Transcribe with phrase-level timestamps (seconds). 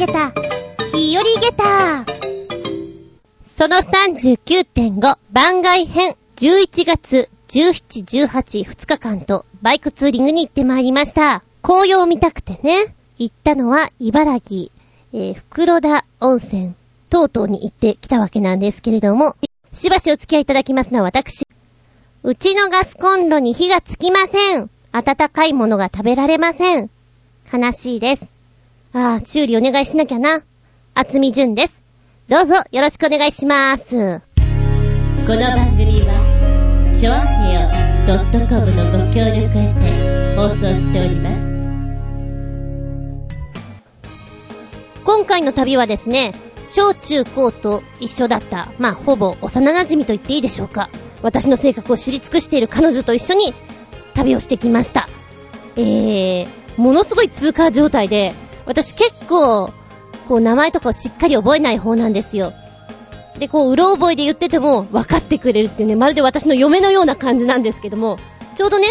[0.00, 0.32] げた、
[0.94, 2.06] 日和げた。
[3.42, 11.42] その39.5番外編11月17、18、2日間とバイクツーリングに行ってまいりました。
[11.60, 14.70] 紅葉を見たくてね、行ったのは茨城、
[15.12, 16.74] えー、袋田温泉
[17.10, 19.36] 等々に行ってきたわけなんですけれども、
[19.70, 21.44] しばしお付き合いいただきますのは私。
[22.22, 24.70] うちのガスコンロに火がつきません。
[24.92, 26.88] 温かいものが食べられません。
[27.52, 28.39] 悲しいです。
[28.92, 30.42] ああ、修理お願いしなきゃな。
[30.94, 31.84] 厚み純です。
[32.28, 33.94] どうぞよろしくお願いします。
[33.94, 37.68] この番組は、ちょあへよ
[38.48, 41.48] .com のご協力へて放送しております。
[45.04, 50.90] 今回の旅はですね、小中高と一緒だった、まあ、ほぼ幼馴染と言っていいでしょうか。
[51.22, 53.54] 私の性格を知り尽くしている彼女と一緒に
[54.14, 55.08] 旅をしてきました。
[55.76, 58.34] えー、ものすごい通過状態で、
[58.66, 59.70] 私結構、
[60.28, 62.52] こう名前とかをしっかり覚えない方なんですよ。
[63.38, 68.18] で、こう、うろ覚えで言ってても分かってくれるっていうね、まるで私の嫁のような感じなんですけども、
[68.54, 68.88] ちょうどね、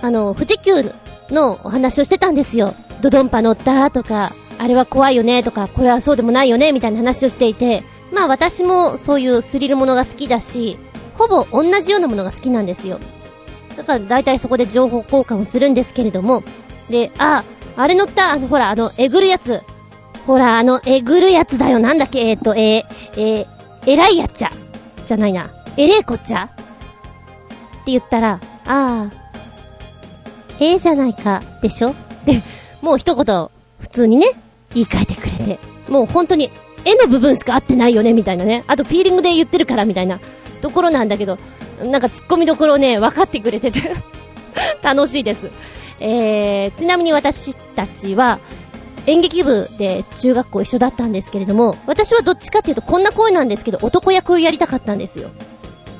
[0.00, 0.94] あの、富士急
[1.30, 2.74] のお話をしてたんですよ。
[3.00, 10.78] ドドンパ乗ったとか、あれは怖いよねとか、これはそうでもないよねみたいな話をしていて、まあ私もそういうスリルものが好きだし、
[11.14, 12.98] ほぼ同じようなものが好きなんですよ。
[13.76, 16.42] だから大体そこで情報交換をするんですけれども、
[16.88, 17.44] で、あ、
[17.80, 19.62] あれ乗った、あの、ほら、あの、えぐるやつ。
[20.26, 21.78] ほら、あの、えぐるやつだよ。
[21.78, 22.84] なんだっけ、えっ、と、えー、
[23.16, 23.46] えー、
[23.86, 24.50] えらいやっちゃ。
[25.06, 25.48] じゃないな。
[25.76, 26.44] えれいこっちゃ？
[26.44, 26.48] っ
[27.84, 29.10] て言ったら、ああ、
[30.60, 31.94] ええじゃないか、でしょ？
[32.24, 32.42] で、
[32.82, 33.24] もう一言、
[33.80, 34.26] 普通にね、
[34.74, 35.58] 言い換えてくれて。
[35.88, 36.50] もう本当に、
[36.84, 38.64] 絵の部分しか合ってないよね、みたいなね。
[38.66, 40.18] あと、フィーリングで言ってるから、みたいな
[40.60, 41.38] ところなんだけど、
[41.82, 43.94] なんか突っ込みどころをね、分かってくれてて
[44.82, 45.48] 楽しいです。
[46.00, 48.38] えー、ちなみに私たちは、
[49.06, 55.30] 演劇部で中学校一緒だったんですけれども、私はどっちかっていうとこんな声なんですけど、男役をやりたかったんですよ。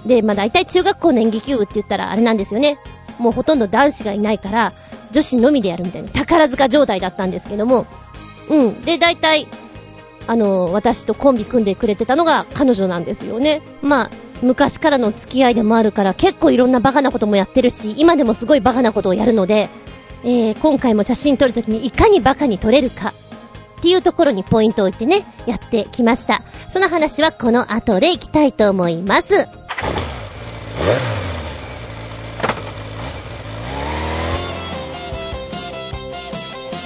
[0.04, 2.78] で、まあ大体中学校の演劇部って言ったらあれなんですよね。
[3.18, 4.72] もうほとんど男子がいないから、
[5.10, 7.86] 女子のみでやるみたいな宝塚状態だったんですけども、
[8.50, 8.82] うん。
[8.82, 9.48] で、大体、
[10.26, 13.62] あの、私とコンビ組んでくれてたのが彼女なんですよね。
[13.80, 14.10] まあ、
[14.42, 19.70] 昔からの付き合いでもあるから、結構いろんなバカなこともやってるし、今でもすごいバカなことをやるので、
[20.24, 23.12] えー、今回も写真撮るときにいかにバカに撮れるか、
[23.78, 26.42] っていうところにポイントを置いてね、やってきました。
[26.68, 29.46] その話はこの後でいきたいと思います。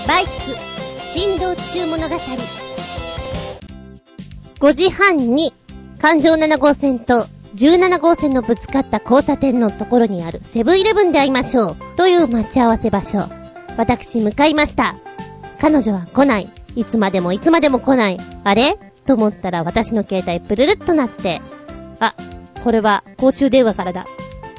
[0.06, 0.30] バイク、
[1.12, 2.16] 振動中物語。
[4.60, 5.54] 5時半に、
[5.98, 11.76] 環状7号線と17号線のぶつかった交差点のところにあるセブンイレブンで会いましょう。
[11.96, 13.28] という待ち合わせ場所。
[13.76, 14.96] 私向かいました。
[15.60, 16.50] 彼女は来ない。
[16.74, 18.18] いつまでもいつまでも来ない。
[18.44, 18.78] あれ？
[19.06, 21.42] と思ったら私の携帯プルルっとなって。
[22.00, 22.14] あ、
[22.64, 24.06] これは公衆電話からだ。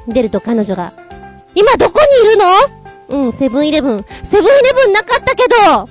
[0.06, 0.92] 出ると彼女が、
[1.54, 3.24] 今どこにいるの？
[3.26, 4.04] うん、セブンイレブン。
[4.22, 5.88] セブンイレブンなかったけど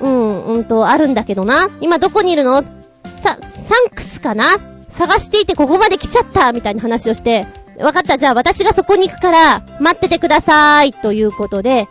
[0.00, 1.68] うん、うんと、あるんだけどな。
[1.80, 2.62] 今どこにいるの？
[3.04, 3.38] さ、サン
[3.92, 4.44] クスかな？
[4.98, 7.46] 探していてここまで来ちゃったみたいな話をして、
[7.78, 11.86] わかった、じゃあ私がそこに行くから、待っててくださいということで、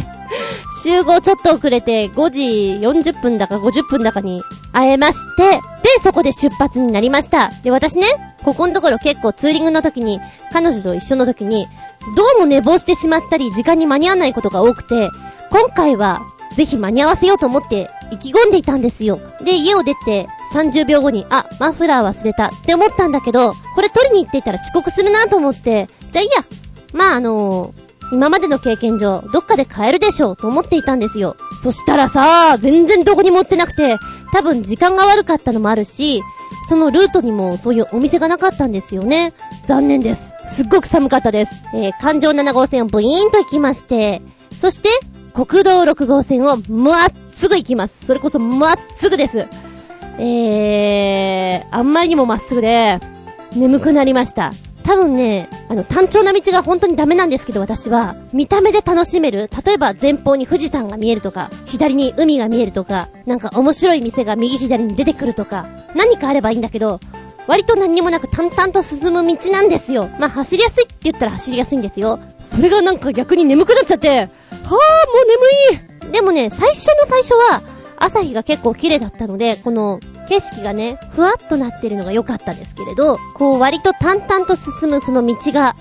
[0.82, 2.42] 集合ちょっと遅れて5時
[2.82, 5.60] 40分だか50分だかに会えまして、で、
[6.02, 7.50] そこで出発になりました。
[7.62, 8.06] で、私ね、
[8.42, 10.20] ここのところ結構ツーリングの時に、
[10.52, 11.66] 彼女と一緒の時に、
[12.14, 15.08] どうも寝坊してしまったり、時間に間に合わないことが多くて、
[15.50, 16.20] 今回は、
[16.54, 19.18] ぜひ間に合わせようと思って、意気込んでいたんですよ。
[19.42, 26.44] で、家を出て、30秒後に、あ、マフラー忘れたって思ったんだけど、これ取りに行っていたら遅刻するなと思って、じゃあいいや。
[26.92, 31.36] まあ、あのー今までの経験上、どっかで買えるでしょうと思っていたんですよ。
[31.56, 33.96] そしたらさ、全然どこにも売ってなくて、
[34.32, 36.22] 多分時間が悪かったのもあるし、
[36.68, 39.32] そのルートにもそういうお店がなかったんですよね。
[39.66, 40.34] 残念です。
[40.44, 41.54] すっごく寒かったです。
[41.74, 44.88] えー、環状7号線をブイーンと行きまして、そして、
[45.32, 48.06] 国道6号線をまっすぐ行きます。
[48.06, 49.46] それこそまっすぐです。
[50.18, 53.00] えー、あんまりにもまっすぐで、
[53.54, 54.52] 眠くなりました。
[54.84, 59.48] 多分ね、あの、単調な道が本当にダメなんですけど、私は、見た目で楽しめる。
[59.64, 67.00] 例えば、前方に富士山が見えるとか、左に海が見えるとか、なんか面白い店が右左に出てくるとか、何かあればいいんだけど、
[67.46, 70.08] 割と何にもなく淡々と進む道なんですよ。
[70.18, 72.18] まあ、走りやすいって言ったら走りやすいんですよ。
[72.40, 74.28] それがなんか逆に眠くなっちゃって、はぁ、も
[74.68, 74.76] う
[75.72, 77.62] 眠いでもね、最初の最初は、
[78.04, 85.76] 朝日が結構綺麗だったので、この、景色がね、ふわっとなってるのが良かったんですけれど、こう割と淡々と進むその道が、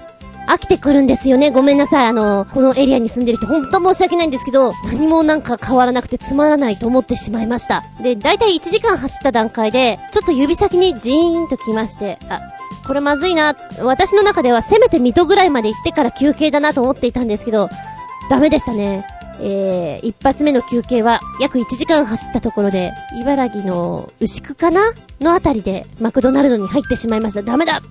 [0.46, 1.52] 飽きてくるんですよね。
[1.52, 2.08] ごめんなさい。
[2.08, 7.86] あの、このエリアに住んでる人、ほんと申し訳ないんですけど、何もなんか変わらなくてつまらないと思ってしまいました。
[8.02, 12.42] で、だいたい1時間走った段階で、ちょっと指先にジーンと来まして、あ、
[12.86, 13.56] これまずいな。
[13.82, 17.70] 私の中ではせめて水戸ぐらいまで行ってから休憩だなと思っていたんですけど、
[18.30, 19.06] ダメでしたね。
[19.46, 24.94] えー、一発目の休憩は約1時間走ったところで、茨城の牛久かな？
[25.20, 27.44] のあたりでマクドナルドに入ってしまいました。
[27.44, 27.82] ダメだ。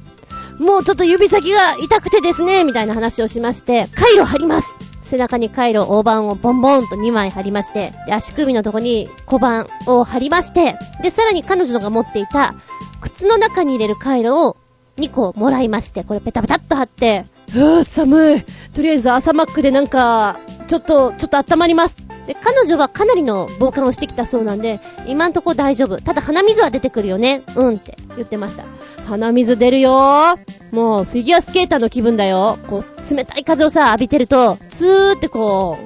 [0.59, 4.69] もうちょっと指先が痛くてですね、みたいな話をしまして、回路貼ります。
[5.03, 12.55] 背中に回路、大判をボンボンと2枚貼りまして、で、足首のとこに小判を貼りまして、で、さらに彼女が持っていた、
[13.03, 14.57] 靴の中に入れるカイロを
[14.97, 18.45] 2個もらいまして、これペタペタっと貼って、うー、寒い。
[18.75, 21.97] とりあえず朝マックでなんか、ちょっと、ちょっと温まります。
[22.27, 26.01] で、彼女はかなりの防寒をしてきたそうなんで、今んとこ大丈夫。
[26.01, 27.43] ただ鼻水は出てくるよね。
[27.57, 28.65] うんって言ってました。
[29.07, 30.39] 鼻水出るよ
[30.71, 32.59] もう、フィギュアスケーターの気分だよ。
[32.69, 35.79] こう、冷たい風をさ、浴びてると、ツーってこ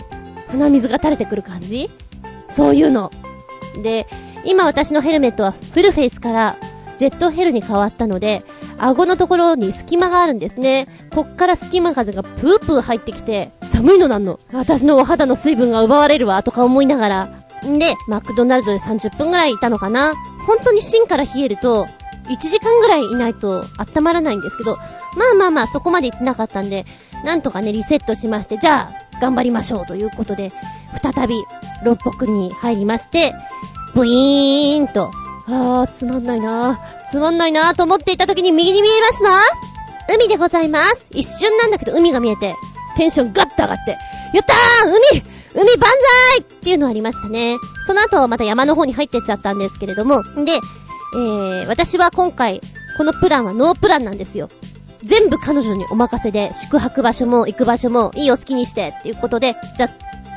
[0.48, 1.90] う、鼻水が垂れてくる感じ？
[2.48, 3.10] そういうの。
[3.82, 4.06] で、
[4.44, 6.56] 今私のヘルメットはフルフェイスから
[6.96, 8.44] ジェットヘルに変わったので、
[8.78, 10.88] 顎のところに隙間があるんですね。
[11.14, 14.40] こっから隙間風がプープー入ってきて、寒いのなんの。
[14.52, 17.25] 私のお肌の水分が奪われるわ、とか思いながら。
[17.66, 20.14] んで、マクドナルドで30分ぐらいいたのかな。
[20.46, 21.87] 本当に芯から冷えると、
[22.28, 24.82] 1時間ぐらいいないと温まらないんですけど、ま
[25.32, 26.87] あまあまあそこまで行ってなかったんで、
[27.25, 30.52] なんとかね、リセットしまして、じゃあ、頑張りましょうということで、
[31.02, 31.42] 再び、
[31.84, 33.34] 六北に入りまして、
[33.94, 35.10] ブイーンと、
[35.48, 39.40] あー、つまんないなつまんないなと思っていた時に右に見えますな
[40.14, 41.08] 海でございます。
[41.10, 42.54] 一瞬なんだけど海が見えて、
[42.96, 43.93] テンションガッと上がって、
[44.32, 45.22] やったー海
[45.54, 45.90] 海万
[46.34, 47.56] 歳っていうのありましたね。
[47.87, 50.52] その後また山の方に入ってっちゃったんですけれども、で、
[51.14, 52.60] えー、私は今回、
[52.96, 54.49] このプランはノープランなんですよ。
[55.02, 59.88] 全部彼女にお任せで、宿泊場所も行く場所もいいよ好きにしてっていうことで、じゃ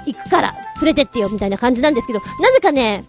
[0.05, 3.05] 行くから連れてってよみたいな感じなんですけど、なぜかね、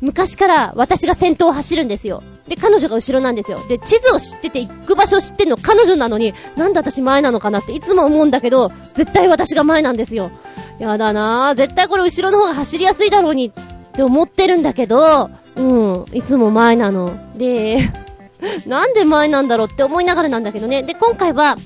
[0.00, 2.22] 昔から私が先頭を走るんですよ。
[2.48, 3.58] で、彼女が後ろなんですよ。
[3.68, 10.30] で、地図を知ってて行く場所を知ってんの彼女なのに、なんで私前なのかなっていつも思うんだけど、絶対私が前なんですよ。
[10.78, 11.54] やだなぁ。
[11.54, 13.52] 絶対これ後ろの方が走りやすいだろうにっ
[13.92, 17.14] て思ってるんだけど、うん、いつも前なの。
[17.36, 17.78] で、
[18.66, 20.82] なんで前なんだろうって思いながらなんだけどね。
[20.82, 21.56] で、今回は、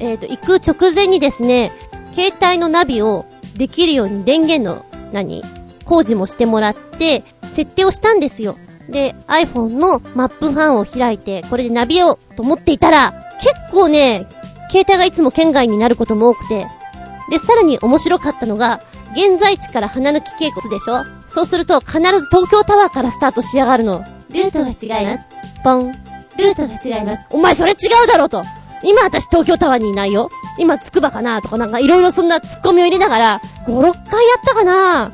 [0.00, 1.72] えっ、ー、と、行く直前にですね、
[2.12, 5.44] 携帯のナビをできるように電源の、何？
[5.86, 8.56] 工事もしてもらって、設定をしたんですよ。
[8.88, 14.26] で、iPhone のマップファンを開いて、これでナビをと思っていたら、結構ね、
[14.70, 16.66] 携帯がいつも県外になることも多くて、
[17.30, 21.04] で、さらに面白かったのが、現在地から花抜き稽古でしょ？
[21.26, 24.04] そうすると必ず東京タワーからスタートしやがるの。
[24.28, 25.24] ルートが違います。
[25.64, 25.92] ポン。
[26.36, 27.24] ルートが違います。
[27.30, 27.74] お前それ違
[28.04, 28.42] うだろと
[28.82, 31.40] 今私東京タワーにいないよ今つくばかな？
[31.40, 35.12] とかなんかいろいろそんなツッコミを入れながら、5、6回やったかな？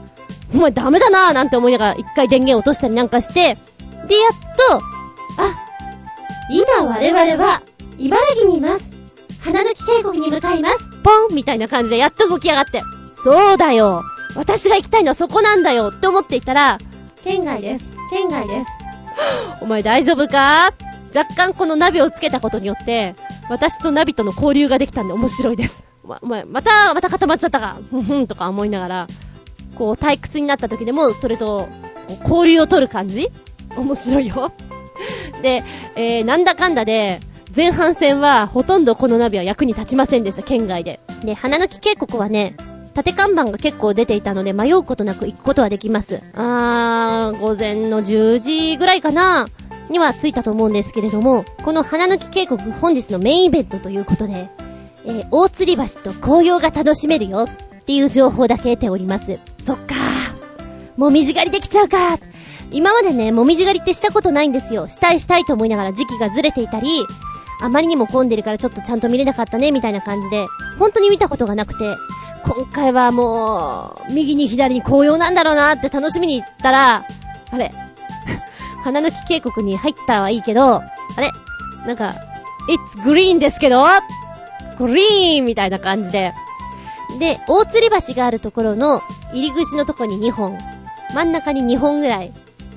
[0.55, 3.57] お前ダメだなーなんて思いながら一回電源落としたりなんかして、
[4.07, 4.33] で、やっ
[4.69, 4.83] と、あ、
[6.51, 7.63] 今我々は、
[7.99, 8.93] 茨城にいます。
[9.41, 10.79] 花抜き渓谷に向かいます。
[11.03, 12.83] ポンみたいな感じでやっと動き上がって。
[13.25, 14.03] そうだよ。
[14.37, 16.79] 私が行きたいのはそこなんだよって思っていたら、
[17.25, 17.85] 県外です。
[18.11, 18.71] 県外です。
[19.61, 20.73] お前大丈夫か？
[21.15, 23.15] 若干このナビをつけたことによって、
[23.51, 25.85] 私とナビとの交流ができたんで面白いです。
[26.05, 27.77] ま、お前、また、また固まっちゃったか？
[27.91, 29.07] ふんふんとか思いながら、
[29.77, 31.69] こう退屈になった時でも、それと、
[32.25, 33.31] 交流を取る感じ？
[33.77, 34.53] 面白いよ。
[35.43, 35.65] で、
[35.97, 37.21] えー、なんだかんだで、
[37.55, 41.01] 前半戦はほとんどこのナビは役に立ちませんでした、県外で。
[41.25, 42.57] で、花抜き渓谷はね、
[42.95, 46.23] 縦看板が結構出ていたので迷うことなく行くことはできます。
[46.35, 49.49] あー、午前の10時ぐらいかな
[49.89, 54.51] には着いたと思うんですけれども、この花抜き渓谷本日のメインイベントということで、
[55.05, 57.49] えー、大吊り橋と紅葉が楽しめるよ
[57.83, 59.39] っていう情報だけ得ております。
[59.61, 59.95] そっか。
[60.97, 62.19] もみじ狩りできちゃうか。
[62.71, 64.89] 今までね、もみじ狩りってしたことないんですよ。
[64.89, 67.05] したいしたいと思いながら時期がずれていたり、
[67.61, 70.47] あまりにも混んでるからちょっとちゃんと見れなかったね、みたいな感じで、
[70.79, 71.85] 本当に見たことがなくて、
[72.45, 77.05] 今回はもう、右に左に紅葉なんだろうなって楽しみに行ったら、
[77.51, 77.73] あれ？
[78.85, 80.83] 花の木渓谷に入ったはいいけど、あ
[81.19, 81.31] れ？
[81.87, 82.15] なんか、
[82.69, 83.85] it's green ですけど？
[84.79, 86.33] グリーンみたいな感じで、
[87.19, 89.03] で、大吊り橋があるところの
[89.33, 90.59] 入り口のとこに2本。
[91.15, 92.33] 真ん中に2本ぐらい。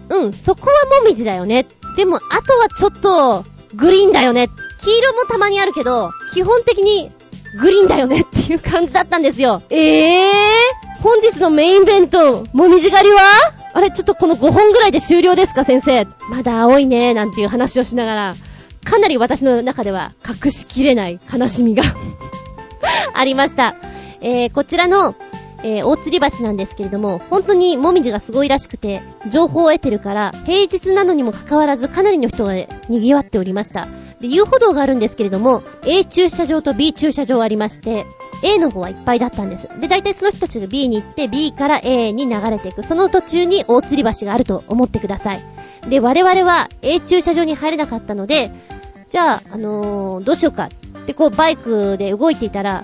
[0.10, 1.66] うん、そこはもみじだよね。
[1.96, 4.50] でも、あとはちょっと、グリーンだよね。
[4.84, 7.12] 黄色もたまにあるけど、基本的に、
[7.60, 9.64] グリーンだよねっていう感じだったんですよ。
[9.70, 13.22] ええー、本日のメイン弁当、もみじ狩りは？
[13.74, 16.06] あれ、ちょっとこの5本ぐらいで終了ですか、先生。
[16.30, 18.36] まだ青いね、なんていう話をしながら、
[18.86, 21.84] かなり私の中では隠しきれない悲しみが
[23.14, 23.76] ありました。
[24.22, 25.16] えー、こちらの、
[25.64, 32.54] えー、大吊り橋なんですけれども、本当にもみじがすごいらしくて、情報を得てるから、平日なのにもかかわらずかなりの人が
[32.88, 33.88] 賑わっておりました。
[34.20, 38.06] で、遊歩道があるんですけれども、A 駐車場と B 駐車場ありまして、
[38.44, 39.68] A の方はいっぱいだったんです。
[39.80, 42.84] で、大体その人たちが B に行って、B から A に流れていく。
[42.84, 45.42] その途中に大吊り橋があると思ってください。
[45.90, 48.52] で、我々は A 駐車場に入れなかったので、
[49.10, 52.84] じゃあ、あのー、どうしようかってこうバイクで動いていたら、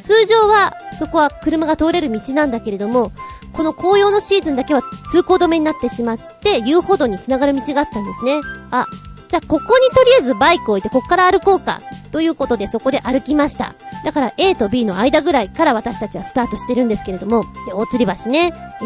[0.00, 3.12] 通常はそこは車が通れる道なんだけれども、
[3.52, 8.40] この紅葉のシーズンだけは通行止めになってしまって、遊歩道に繋がる道があったんですね。
[8.70, 8.86] あ、
[9.28, 11.80] じゃあここにとりあえずバイク置いてこっから歩こうか。
[12.12, 13.74] ということでそこで歩きました。
[14.04, 18.84] だから A と B の間ぐらいから私たちはスタートしてるんですけれども、で、大吊り橋ね、え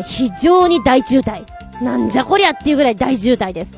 [0.00, 1.44] ー、非常に大渋滞。
[1.82, 3.76] なんじゃこりゃっていうぐらい大渋滞です。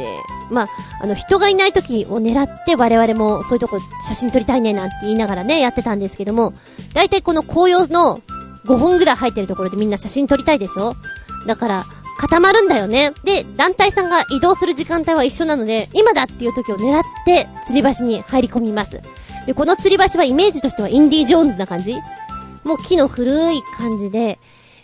[0.00, 0.68] で、まあ、
[1.02, 3.78] あの、人がいない時を狙って我々もそういうとこ
[4.08, 6.54] 写真撮りたいねなんて言いながらね、やってたんですけども、
[6.94, 8.22] だいたいこの紅葉の
[8.64, 10.96] 5本ぐらい入ってるところでみんな写真撮りたいでしょ？
[11.46, 11.84] だから、
[12.18, 13.12] 固まるんだよね。
[13.24, 19.00] で、団体さんが移動する時間帯は一緒なので、今だっていう時を狙って吊り橋に入り込みます。
[19.46, 21.96] で、この吊り橋はイメージとしてはインディ・ジョーンズな感じ？
[22.64, 24.38] もう木の古い感じで、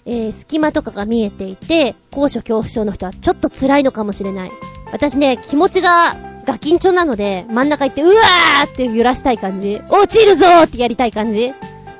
[0.07, 4.53] えー、隙間とかが見えていて、高所恐怖症の人はちょっと辛いのかもしれない。
[4.93, 9.81] 私ね、気持ちがガキンチョなので、真ん中行って、うわーって揺らしたい感じ。
[9.89, 11.53] 落ちるぞーってやりたい感じ。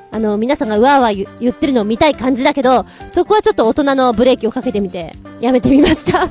[0.09, 6.29] あの、皆さんがうわーわー言ってるのを見たい感じだけど、そこはちょっと大人のブレーキをかけてみて、やめてみました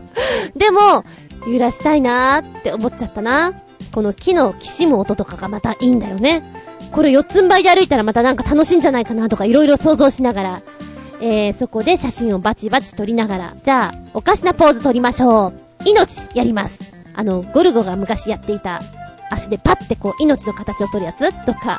[0.54, 1.04] でも、
[1.46, 3.52] 揺らしたいなーって思っちゃったな。
[3.92, 6.42] この木のきしむ音とかがまたいいんだよね。
[6.92, 10.62] これ四つん這いで歩いたらまたなんか楽しいんじゃないかなとかいろいろ想像しながら、
[11.20, 15.63] えー、そこで写真をバチバチ撮りながら、じゃあ、おかしなポーズ撮りましょう。
[15.84, 16.94] 命やります。
[17.14, 18.80] あの、ゴルゴが昔やっていた、
[19.30, 21.78] 足でパッてこう、命の形を取るやつとか、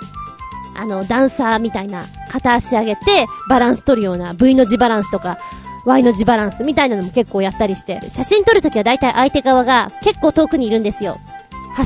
[0.75, 5.37] あの、ダンサーみたいな、片足上げて、バランス取るような、V の字バランスとか、
[5.85, 11.19] Y の字バランスみたいなのも結構やったりして、写真撮るときは大体相手側が結構遠くにいるんですよ。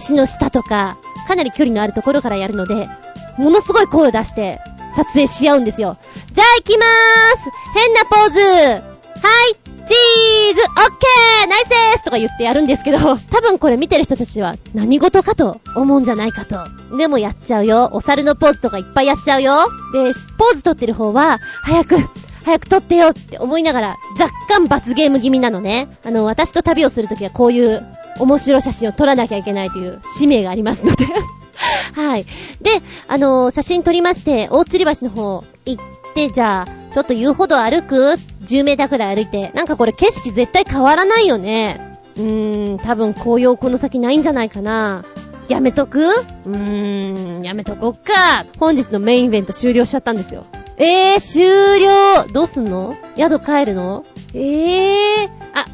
[0.10, 0.98] 橋の下とか、
[1.28, 2.90] かなり距離のあるところからやるので、
[3.38, 4.60] ものすごい声を出して、
[4.92, 5.98] 撮影し合うんですよ。
[6.32, 8.82] じゃあ行きまーす変なポーズは
[9.52, 13.00] いチーズオッケーナイスですとか言ってやるんですけど、
[13.32, 16.60] 多分これ見てる人たちは何事かと思うんじゃないかと。
[16.96, 17.90] でもやっちゃうよ。
[17.92, 19.68] お猿のポーズとかいっぱいやっちゃうよ。
[19.92, 21.98] で、ポーズ撮ってる方は、早く、
[22.46, 25.98] 早く撮ってよって思いながら、若干罰ゲーム気味なのね。
[26.06, 27.84] あの、私と旅をするときはこういう
[28.20, 31.06] 面白い写真を撮らなきゃいけないという使命がありますので
[31.96, 32.26] はい。
[32.62, 38.18] で、あのー、写真撮りまして、大吊り橋の方行って、じゃあ、ちょっと言うほど歩く
[38.50, 39.52] ?10 メーターくらい歩いて。
[39.54, 41.98] なんかこれ景色絶対変わらないよね。
[42.18, 45.06] うーん、多分紅葉この先ないんじゃないかな。
[45.48, 46.00] やめとく？
[46.00, 48.46] うーん、やめとこっか。
[48.60, 50.46] 本日のメインイベント終了しちゃったんですよ。
[50.78, 52.96] えー、終了どうすんの？
[53.18, 54.06] 宿帰るの？
[54.34, 55.66] えー、あ、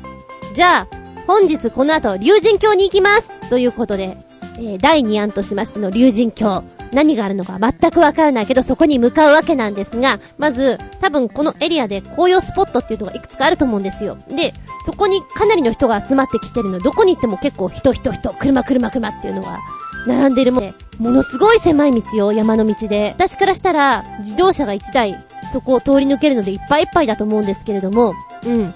[0.54, 0.96] じゃあ、
[1.28, 4.18] 本日この後、竜神峡に行きますということで、
[4.58, 6.64] えー、第2案としましての竜神峡。
[6.96, 14.18] 何があるのか全くわからないけど、そこに向かうわけなんですが、まず、多分このエリアで紅葉スポットっていうのがいくつかあると思うんですよ。
[14.30, 14.54] で、
[14.86, 16.80] そこにかなりの人が集まってきてるの。
[16.80, 19.60] どこに行っても結構人人人、車車車っていうのは、
[20.08, 23.12] 並んでるもんで、ものすごい狭い道よ、山の道で。
[23.16, 25.22] 私からしたら、自動車が1台、
[25.52, 28.14] そこを通り抜けるのでいっぱいいっぱいだと思うんですけれども、
[28.46, 28.74] うん。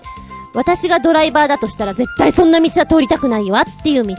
[0.54, 4.16] 私がドライバーだとしたら絶対そんな道は通りたくないわっていう道。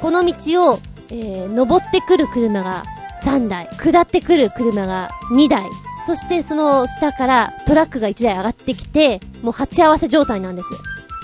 [0.00, 0.78] この道を、
[1.10, 2.84] えー、登ってくる車が
[3.22, 5.64] 3台、下ってくる車が2台、
[6.06, 10.68] そしてその下からトラックが1台上がってきて、もう鉢合わせ状態なんです。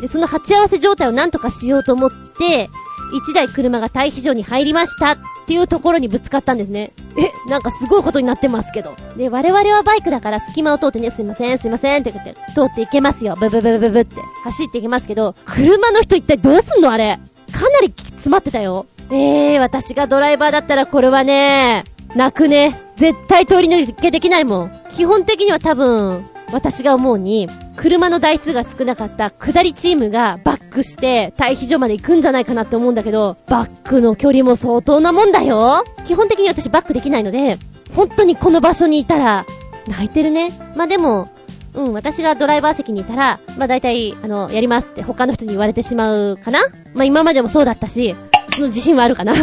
[0.00, 2.70] で、その鉢合わせ状態をなんとかしようと思って、
[3.12, 6.92] 1台車が退避場に入りましたっていうところにぶつかったんですね。
[7.18, 8.94] え、なんかすごいことになってますけど。
[9.16, 13.37] で、我々はバイクだから隙間を通ってね、すいません、すいませんって言って、通っていけますよ。
[13.38, 17.18] ブブブブブブって走っていけますけど、車の人一体どうすんのあれ？
[17.52, 18.87] かなり詰まってたよ。
[19.12, 22.81] ええー、私がドライバーだったらこれはね、泣くね。
[22.97, 24.73] 絶対通り抜けできないもん。
[24.90, 35.85] 基本的には多分、私が思うに、車の台数が少なかった下りチームがバックして退避所まで行くんじゃないかなって思うんだけど、バックの距離も相当なもんだよ。
[36.05, 37.59] 基本的に私バックできないので、
[37.95, 39.47] 本当にこの場所にいたら、
[39.87, 40.52] 泣いてるね。
[40.76, 41.29] まあ、でも、
[41.73, 46.59] うん、私がドライバー席にいたら、まあ、大体、あの、やりますって他の人に言われてしまうかな？
[46.95, 48.17] まあ、今までもそうだったし、
[48.55, 49.35] その自信はあるかな？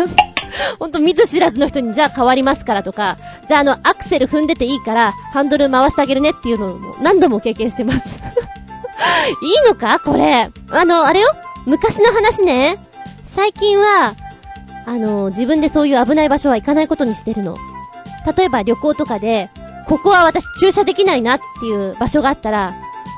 [0.79, 3.17] ほんと見ず知らずの人にじゃあ変わりますからとか、
[3.47, 8.19] じゃああの、アクセル踏んでていいから、ハンドル回してあげるねっていうのを何度も経験してます
[9.41, 9.99] いいのか？
[9.99, 10.51] これ。
[10.69, 11.29] あの、あれよ？
[11.65, 12.77] 昔の話ね。
[13.23, 14.15] 最近は、
[14.85, 17.57] あの、自分でそういう危ない場所は行かないことにしてるの。
[18.37, 19.49] 例えば旅行とかで、
[19.87, 22.75] ここは私駐車できないなっていう場所があったら、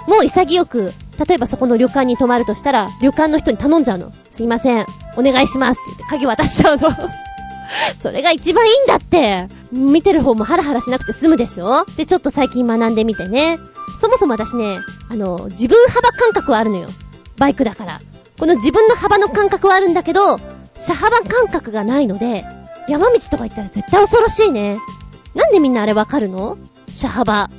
[0.08, 0.92] もう潔く、
[1.28, 4.14] 例えばそこの旅館に泊まるとしたら、旅館の人に頼んじゃうの。
[4.30, 4.86] すいません、
[5.18, 6.90] お願いしますって言って鍵渡しちゃうの。
[7.98, 9.48] それが一番いいんだって。
[9.72, 13.60] 見てる方もハラハラしなくて済むでしょで、ちょっと最近学んでみてね。
[13.98, 16.90] そもそも私ね、あの、自分幅感覚はあるのよ。
[17.38, 18.00] バイクだから。
[18.40, 20.40] この自分の幅の感覚はあるんだけど、
[20.78, 22.46] 車幅感覚がないので、
[22.88, 24.80] 山道とか行ったら絶対恐ろしいね。
[25.40, 26.58] なんでみんなあれわかるの？
[26.94, 27.50] 車幅。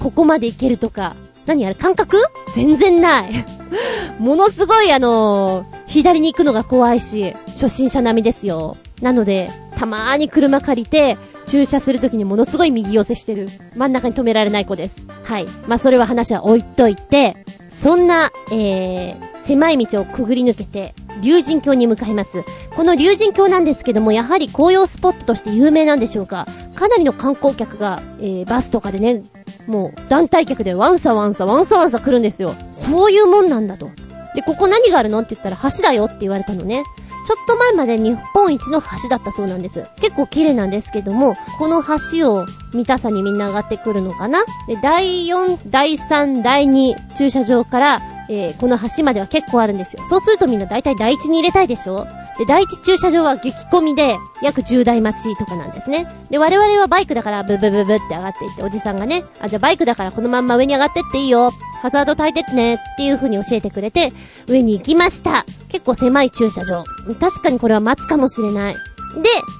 [0.00, 1.14] ここまで行けるとか。
[1.46, 2.16] 何あれ感覚？
[2.56, 3.44] 全然ない。
[4.18, 8.76] ものすごいあのー、左に行くのが怖いし、初心者並みですよ。
[9.00, 13.48] なので、たまーに車借りて、駐車するときにものすごい右寄せしてる。
[13.76, 15.00] 真ん中に止められない子です。
[15.22, 15.46] はい。
[15.68, 17.36] まあ、それは話は置いといて、
[17.68, 22.44] そんな、えー、狭い道をくぐり抜けて、竜神峡に向かいます。
[22.76, 26.46] この竜神峡なんですけども、やはり紅葉スポットとして有名なんでしょうか。
[26.74, 29.22] かなりの観光客が、えー、バスとかでね、
[29.66, 32.54] もう団体客でワンサワンサ、ワンサワンサ来るんですよ。
[32.70, 33.90] そういうもんなんだと。
[34.34, 36.84] で、ここ何があるのって言ったら橋だよって言われたのね。
[37.26, 39.84] ちょっと前まで日本一の橋だったそうなんです。
[40.00, 50.04] 結構綺麗なんですけども、この橋を見たさにみんな上がってくるのかなで、第4、第3、第2駐車場から、えー、この橋までは結構あるんですよ。
[50.04, 52.06] そうするとみんな大体第1に入れたいでしょ？
[52.38, 56.06] で、第1駐車場は激混みで、約10台待ちとかなんですね。
[56.30, 61.50] で、我々はバイクだからブブブブって上がっていって、おじさんがね、あ、じゃあバイクだからこのまんま上に上がってっていいよ。
[61.80, 64.12] ハザード焚いてってねっていう風に教えてくれて、
[64.46, 65.44] 上に行きました。
[65.68, 66.84] 結構狭い駐車場。
[67.20, 68.74] 確かにこれは待つかもしれない。
[68.74, 68.80] で、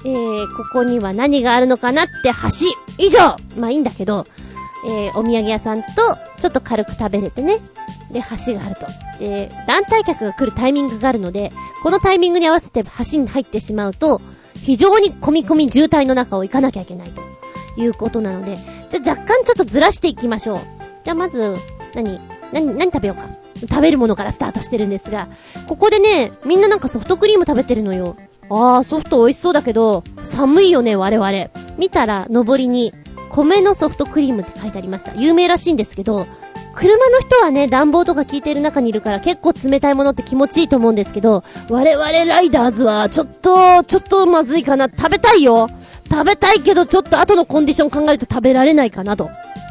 [0.04, 2.68] えー、ここには何があるのかなって橋。
[2.98, 4.26] 以上まあいいんだけど、
[4.86, 5.88] えー、お土産屋さんと、
[6.38, 7.58] ちょっと軽く食べれてね。
[8.12, 8.86] で、橋があると。
[9.18, 14.20] で、団体客が来るタイミングがあるので、このタイミングに合わせて橋に入ってしまうと、
[14.54, 17.22] 非常に込み込み渋滞の中を行かなきゃいけないと
[17.80, 18.56] いうことなので、
[18.88, 20.60] じゃ若干ちょっとずらしていきましょう。
[21.04, 21.56] じゃあまず、
[21.94, 22.20] 何
[22.52, 23.28] 何、何食べようか。
[23.60, 25.28] 食べるものからスタートしてるんですが、
[25.66, 28.16] ここでね、みんななんかソフトクリーム食べてるのよ。
[28.50, 31.32] あー、ソフト美味しそうだけど、寒いよね、我々。
[31.76, 32.94] 見たら、上りに、
[33.30, 35.14] 米のソフトクリームって書いてありました。
[35.14, 36.26] 有名らしいんですけど、
[36.78, 44.88] 車の人はね、暖房とか効いてる中にいるから結構冷たいものって気持ちいいと思うんですけど、我々ライダーズはちょっと、ちょっとまずいかな。
[44.88, 45.68] 食べたいよ
[46.08, 49.28] 食べたいけどちょっと後のコンディション考えると食べられないかなと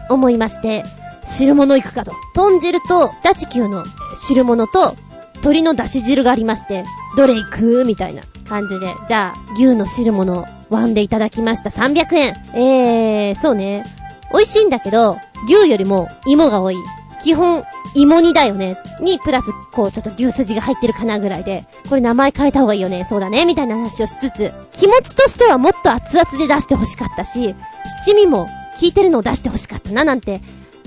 [0.09, 0.83] 思いまして、
[1.23, 2.11] 汁物行くかと。
[2.33, 4.97] 豚汁と、ダチキューの汁物と、
[5.35, 6.83] 鶏の出し汁がありまして、
[7.15, 7.85] どれ行く？
[7.85, 8.87] みたいな感じで。
[9.07, 11.69] じゃあ、牛の汁物、ワンでいただきました。
[11.69, 12.35] 300円。
[12.53, 13.85] えー、そうね。
[14.31, 16.75] 美味しいんだけど、牛よりも芋が多い。
[17.21, 17.63] 基本、
[17.95, 18.77] 芋煮だよね。
[19.01, 23.05] に、プラス、こう、ちょっと牛すじが入ってるかなぐらいで、これ名前変えた方がいいよね。
[23.05, 23.45] そうだね。
[23.45, 27.55] みたいな話をしつつ、気持ちとしてはもっと熱々で出して欲しかったし、
[28.03, 28.45] 七味も
[28.79, 30.41] 効いてるのを出して欲しかったな、なんて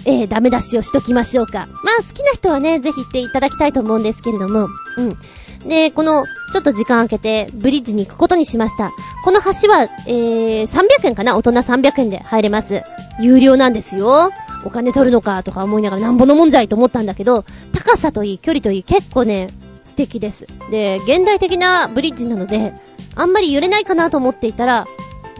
[0.07, 1.67] えー、ダメ出しをしときましょうか。
[1.67, 5.19] まあ、好きな人はね、ぜひ行っていただきたいと思うんですけれども、うん。
[5.65, 8.93] で、この、ちょっと時間空けて、ブリッジに行くことにしました。
[9.25, 11.37] この橋は、えー、300円かな？
[11.37, 12.83] 大人300円で入れます。
[13.21, 14.31] 有料なんですよ。
[14.65, 20.47] お金取るのかとか思いながらなんぼのもんじゃいと思ったんだけど、高さといい、距離といい、結構ね、素敵です。
[20.71, 22.73] で、現代的なブリッジなので、
[23.15, 24.87] あんまり揺れないかなと思っていたら、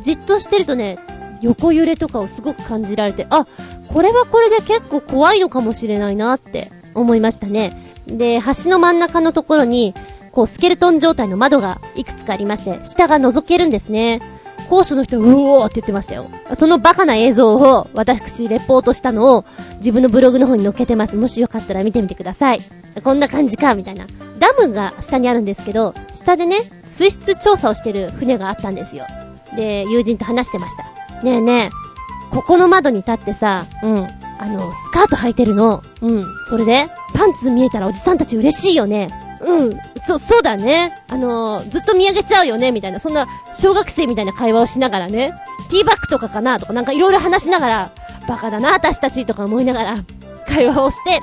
[0.01, 0.99] じっとしてるとね、
[1.43, 3.47] 横揺れとかをすごく感じられて、あ、
[3.89, 7.77] これはこれで結構怖いのかもしれないなって思いましたね。
[8.07, 9.95] で、橋の真ん中のところに、
[10.33, 14.21] こう、スケルトン状態の窓がいくつかありまして、下が覗けるんですね。
[14.69, 16.31] 高所の人は、うおーって言ってましたよ。
[16.55, 19.45] そのバカな映像を、私、レポートしたのを、
[19.77, 21.17] 自分のブログの方に載っけてます。
[21.17, 22.61] もしよかったら見てみてください。
[23.03, 24.07] こんな感じか、みたいな。
[24.39, 29.07] ダムが下にあるんですけど、下でね、水質調査をしてる船があったんですよ。
[29.57, 30.85] で、友人と話してました。
[31.23, 31.91] ねえねえ、
[32.31, 34.09] ここの窓に立ってさ、うん、
[34.43, 35.83] あの、スカート履いてるの。
[36.01, 39.11] うん、それで、パンツ見えたらおじさんたち嬉しいよね。
[39.43, 41.03] うん、そ、そうだね。
[41.09, 43.01] あのー、ずっと見上げちゃうよね、みたいな。
[43.01, 45.35] そんな、小学生みたいな会話をしながらね。
[45.69, 47.91] ティーバッグとかかなとかなんかいろいろ話しながら、
[48.27, 49.97] バカだな、私たちとか思いながら、
[50.47, 51.21] 会話をして、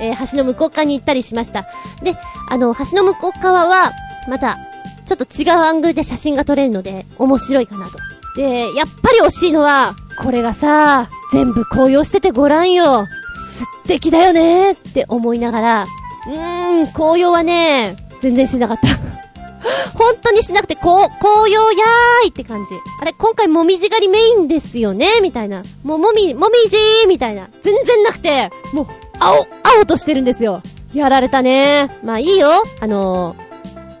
[0.00, 1.66] えー、橋の向こう側に行ったりしました。
[2.02, 2.16] で、
[2.50, 3.92] あの、橋の向こう側は、
[4.28, 4.58] また、
[5.04, 7.98] ちょっと違うアングルで写真が撮れるので、面白いかなと。
[8.36, 13.06] で、やっぱり惜しいのは、これがさ、全部紅葉しててごらんよ。
[13.32, 15.86] 素敵だよねって思いながら、
[16.28, 18.88] うーん、紅葉はね、全然しなかった。
[19.98, 22.74] 本当にしなくて、こう、紅葉やーいって感じ。
[23.00, 25.08] あれ、今回もみじ狩りメインですよね？
[25.22, 25.62] みたいな。
[25.84, 27.48] もうもみ、もみじーみたいな。
[27.62, 28.86] 全然なくて、もう、
[29.18, 29.46] 青、
[29.78, 30.62] 青としてるんですよ。
[30.94, 31.90] やられたね。
[32.04, 32.48] まあいいよ。
[32.80, 33.34] あの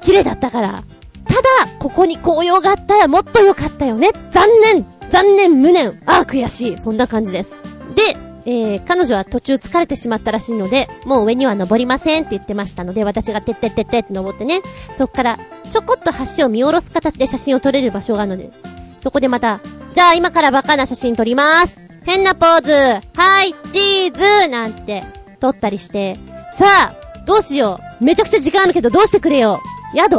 [0.00, 0.84] 綺麗だったから。
[1.28, 1.42] ただ、
[1.78, 4.10] ここに紅葉があったらもっと良かったよね。
[4.30, 6.78] 残念残念、無念、ああ、悔しい。
[6.78, 7.56] そんな感じです。
[7.94, 15.38] で、えー、彼女は途中疲れてしまったらしいので、もう上には登りませんって言ってましたので、私がてってってって登ってね、そっから
[15.68, 18.50] ちょこっと橋を見下ろす形で写真を撮れる場所があるので、
[18.98, 19.60] そこでまた、
[19.94, 25.04] じゃあ今からバカな写真撮ります変なポーズはい、チーズなんて
[25.40, 26.18] 撮ったりして、
[26.52, 29.60] さあ、どうしようめちゃくちゃ時間あるけどどうしてくれよ
[29.94, 30.16] 宿？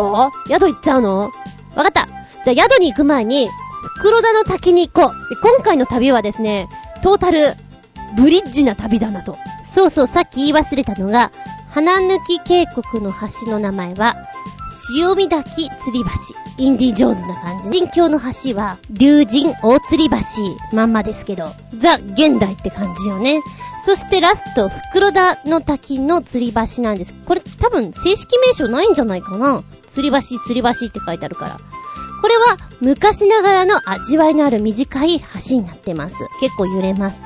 [0.50, 1.32] 宿行っちゃうの？
[1.76, 2.08] わかった。
[2.43, 3.47] じゃあ宿に行く前に、
[3.95, 5.30] 袋田の滝に行こう。
[5.30, 6.69] で、今回の旅はですね、
[7.04, 7.54] トータル、
[8.17, 9.38] ブリッジな旅だなと。
[9.63, 11.32] そうそう、さっき言い忘れたのが、
[11.69, 14.15] 花抜き渓谷の橋の名前は、
[14.69, 16.10] 潮見滝吊り橋。
[16.60, 17.69] インディ・ジョーズな感じ。
[17.69, 20.76] 人境の橋は、竜神大吊り橋。
[20.76, 21.45] まんまですけど、
[21.78, 23.41] ザ・現代って感じよね。
[23.86, 27.13] そしてラスト、袋田の滝の吊り橋なんです。
[27.26, 31.60] これ多分正式名称ないんじゃないかな吊り橋、吊り橋って書いてあるから。
[32.21, 36.15] これは昔ながらの味わいのある短い橋になってます。
[36.39, 37.19] 結構揺れます。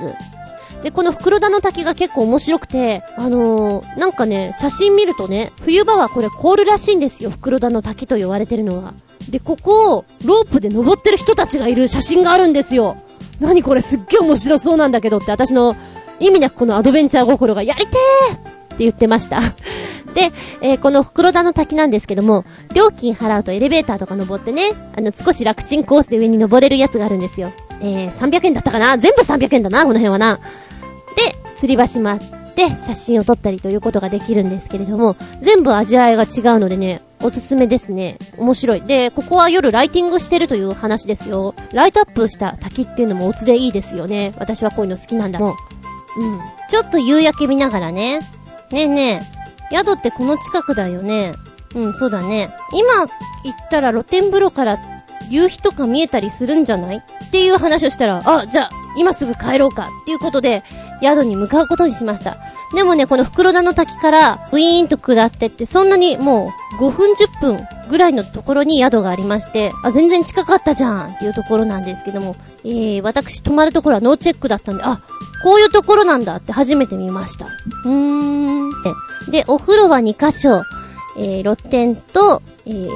[0.83, 8.93] で、この袋田の滝が結構面白くて、あのー、なんかね、写真見るとね、冬場はこれ凍るらしいんですよ、袋田の滝と言われてるのは。
[9.29, 12.97] で、ここを、ロープで登ってる人たちがいる写真があるんですよ。
[13.39, 15.75] 何これすっげえ面白そうなんだけどって、私の
[16.19, 19.39] 意味なくこのアドベンチャー心がやりてーって言ってました。
[20.13, 20.31] で、
[20.61, 27.51] えー、この袋田の滝なんですけども、料金払うとエレベーターとか登ってね、あの、少し楽ちんコースで上に登れるやつがあるんですよ。
[27.81, 28.97] えー、300円だったかな？
[28.97, 30.39] 全部300円だな、この辺はな。
[31.15, 38.17] で、吊り橋もあって、写真を撮ったりということができるんですけれども、全部味わいが違うのでね、おすすめですね。
[38.37, 38.81] 面白い。
[38.81, 41.55] で、ここは夜ライティングしてるという話ですよ。
[41.71, 44.33] ライトアップした滝っていうのもおつでいいですよね。
[44.37, 45.49] 私はこういうの好きなんだもん。
[45.49, 45.55] うん。
[46.67, 48.19] ちょっと夕焼け見ながらね。
[48.71, 49.21] ねえね
[49.71, 51.35] え、宿ってこの近くだよね。
[51.75, 52.53] うん、そうだね。
[52.73, 53.09] 今行っ
[53.69, 54.79] たら露天風呂から
[55.29, 56.97] 夕日とか見えたりするんじゃない？
[56.97, 60.63] っていう話をしたら、あ、じゃあ、今すぐ帰ろうかっていうことで、
[61.01, 62.37] 宿に向かうことにしました。
[62.73, 75.01] でもね、この袋田の滝から、ウィーンと下ってって、そんなにもう、5分10分ぐらいのところに宿がありまして、あ、全然近かったじゃんっていうところなんですけども、えー、私泊まるところはノーチェックだったんで、あ、
[75.43, 77.45] こういうところなんだって初めて見ました。
[77.45, 78.71] うーん。
[79.31, 80.63] で、お風呂は2箇所。
[81.17, 82.89] えー、露天と、えー、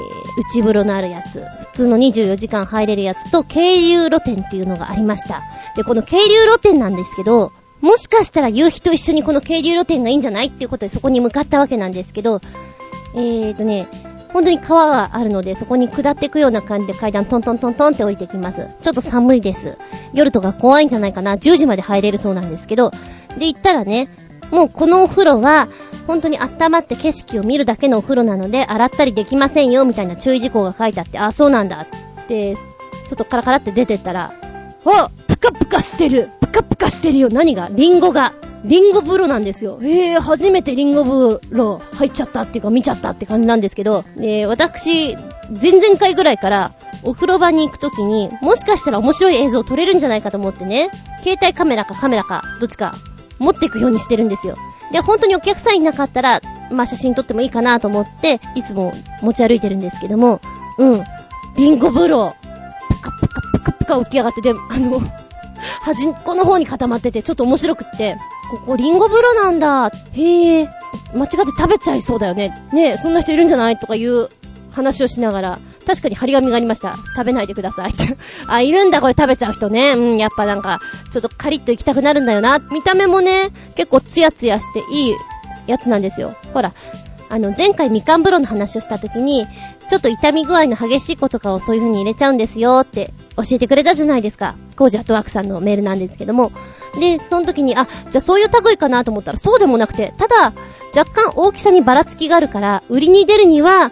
[0.47, 5.43] 内風呂のあるやつ、普通の24時間入れるやつと、渓流露天っていうのがありました。
[5.75, 7.51] で、この渓流露天なんですけど、
[7.85, 12.41] もしかしたら夕日と一緒にこの渓流露天がいいんじゃないっていうことでそこに向かったわけなんですけど、
[13.13, 13.87] えーとね、
[14.33, 18.67] 本当に川があるので、そこに下っていくような感じで階段トントントントンって降りてきます。
[18.81, 19.77] ちょっと寒いです。
[20.15, 21.35] 夜とか怖いんじゃないかな。
[21.35, 22.89] 10時まで入れるそうなんですけど、
[23.37, 24.09] で、行ったらね、
[24.49, 25.67] もうこのお風呂は、
[26.07, 32.55] 本当に温まって景色を見るだけのお風呂なので、洗ったりできませんよ、みたいな注意事項が書いてあって、あ、そうなんだって、
[33.03, 34.33] 外カラカラって出てったら、
[34.85, 37.69] あぷかぷかしてるぷかぷかしてるよ何が？
[37.71, 38.33] リンゴが。
[38.63, 39.77] リンゴ風呂なんですよ。
[39.83, 45.15] ええー、初めてリンゴ風呂入っちゃったっていうか見ちゃったって感じなんですけど、で、私、
[45.61, 50.89] 前々回ぐらいから、お風呂場に行くときに、もしかしたら面白い映像を撮れるんじゃないかと思ってね、
[51.21, 52.95] 携帯カメラかカメラか、どっちか
[53.37, 54.57] 持っていくようにしてるんですよ。
[54.91, 56.41] で、本当にお客さんいなかったら、
[56.71, 60.41] まあ写真撮ってもいいかなと思って、いつも持ち歩いてるんですけども、
[60.79, 61.03] うん。
[61.57, 62.33] リンゴ風呂、
[62.89, 65.01] ぷかぷかぷかぷか浮き上がってで、あの、
[65.81, 68.17] 端っこの方に固まってて、ちょっと面白くって、
[68.51, 69.91] ここリンゴ風呂なんだ。
[70.13, 70.69] へえ、
[71.13, 72.67] 間違って食べちゃいそうだよね。
[72.73, 74.29] ねえ、そんな人いるんじゃないとかいう
[74.71, 76.95] 話をしながら、確かに張り紙がありました。
[77.15, 77.93] 食べないでください。
[78.47, 79.93] あ、いるんだ、これ食べちゃう人ね。
[79.93, 80.79] うん、やっぱなんか、
[81.11, 82.59] ちょっとカリッと行きたくなるんだよな。
[82.59, 85.15] 見た目もね、結構ツヤツヤしていい
[85.67, 86.35] やつなんですよ。
[86.53, 86.73] ほら、
[87.29, 89.47] あの、前回みかん風呂の話をした時に、
[89.89, 94.55] ちょっと痛み具合の激しい子とかをそういう風に入れちゃうんですよって教えてくれたじゃないですか。
[94.77, 96.51] コージアットワークさんのメールなんですけども。
[96.99, 100.53] で、その時に、あ、じゃあそういう類かなと思ったらそうでもなくて、ただ、
[100.95, 103.91] 若干大きさにばらつきがあるから、売りに出るには、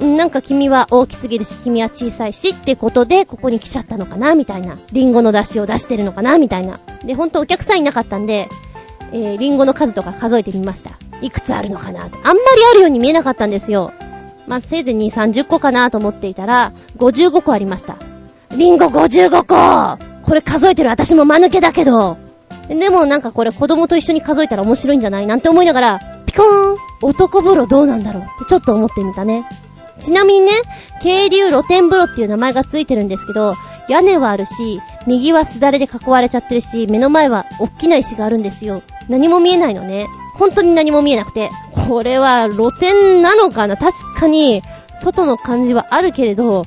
[0.00, 4.78] なんか君は大きすぎるし、君は小さいしってことで、ここに来ちゃったのかなみたいな。
[4.90, 6.80] リンゴの出汁を出してるのかなみたいな。
[7.04, 8.48] で、ほんとお客さんいなかったんで、
[9.12, 10.98] えー、リンゴの数とか数えてみました。
[11.20, 12.40] いくつあるのかなあんまり
[12.72, 13.92] あるように見えなかったんですよ。
[14.46, 17.96] まあ、せいぜい2、30個かなと思っていたら、55個ありました。
[18.56, 22.16] リンゴ55個これ数えてる私も間抜けだけど。
[22.68, 25.26] でもなんかこれ子供と一緒に数えたら面白いんじゃない？
[25.26, 28.22] なんて思いながら、ピコーン男風呂どうなんだろう？
[28.22, 29.46] ってちょっと思ってみたね。
[29.98, 30.52] ちなみにね、
[31.02, 33.54] 渓流露天風呂っていう名前がついてるんですけど、
[33.88, 38.82] 屋根はあるし、右はすだれで囲われちゃってるし、目の前は大きな石があるんですよ。
[39.08, 40.06] 何も見えないのね。
[40.34, 41.50] 本当に何も見えなくて。
[41.88, 43.76] これは露天なのかな？
[43.76, 44.62] 確かに、
[44.94, 46.66] 外の感じはあるけれど、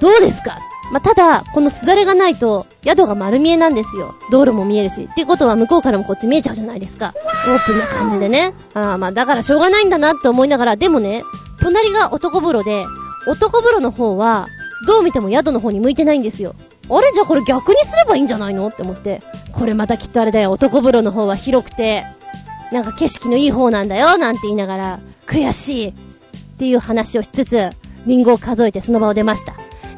[0.00, 0.58] どうですか？
[0.92, 4.14] まあ、ただ、このすだれがないと、宿が丸見えなんですよ。
[4.30, 5.08] 道路も見えるし。
[5.10, 7.14] ってことは向こうからもこっち見えちゃうじゃないですか。
[7.16, 8.54] オープンな感じでね。
[8.74, 11.24] ああ、まあだからしょうがないんだなって思いながら、でもね、
[11.60, 12.84] 隣が男風呂で、
[13.26, 14.48] 男風呂の方は、
[14.86, 16.54] どう見ても宿の方に向いてないんですよ。
[16.90, 17.10] あれ？
[17.14, 18.68] じゃあこれ逆にすればいいんじゃないの？
[18.68, 19.22] って思って。
[19.52, 20.50] これまたきっとあれだよ。
[20.50, 22.04] 男風呂の方は広くて、
[22.70, 25.92] なんか景色のいい方なんだよ、なんて言いながら、悔しいっ
[26.58, 27.70] ていう話をしつつ、
[28.04, 29.54] リンゴを数えてその場を出ました。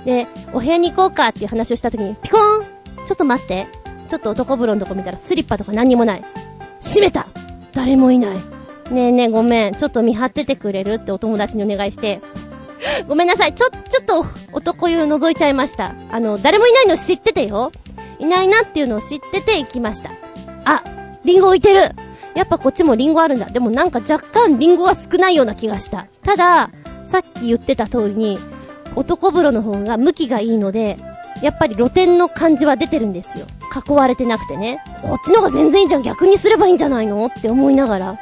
[0.07, 2.65] で、お部屋に行こうかっていう話をした時に、ピコーン
[3.05, 3.67] ちょっと待って。
[4.09, 6.25] ちょっと男風呂のとこ見たらスリッパとか何にもない。
[6.81, 7.27] 閉めた
[7.75, 8.37] 誰もいない。
[8.91, 9.75] ねえねえごめん。
[9.75, 12.21] ちょっと見張っててくれるってお友達にお願いして。
[13.09, 13.55] ごめんなさい。
[13.55, 15.95] ちょ、ちょっと男湯覗いちゃいました。
[16.13, 17.73] あの、誰もいないの知っててよ。
[18.21, 20.13] いないなっていうのを知ってて行きました。
[20.65, 20.85] あ、
[21.25, 21.81] リンゴ置いてる
[22.37, 23.47] やっぱこっちもリンゴあるんだ。
[23.47, 26.07] でもなんか若干リンゴが少ないような気がした。
[26.23, 26.71] ただ、
[27.03, 28.39] さっき言ってた通りに、
[28.97, 30.99] 男風呂の方が向きがいいので、
[31.43, 33.47] やっぱり露天の感じは出てるんですよ。
[33.87, 34.83] 囲われてなくてね。
[35.03, 36.03] こっちの方が全然いいじゃん。
[36.03, 37.27] 逆にすればいいんじゃないの？
[37.27, 38.19] って思いながら、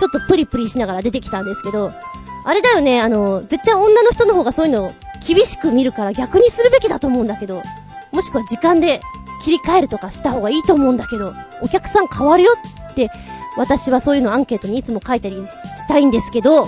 [0.00, 1.92] ちょっとプリプリしながら出てきたんですけど、
[2.44, 4.94] あれだよね、あの、絶対女の人の方がそういうの
[5.26, 7.62] 厳しく見るから逆にするべきだと思うんだけど、
[8.12, 9.02] もしくは時間で
[9.42, 12.54] 切り替えるとかした方がいいと思うんだけど、お客さん変わるよ
[12.90, 13.10] って、
[13.56, 16.66] 私はそういうのアンケートにいつも書いたりしたいんですけど、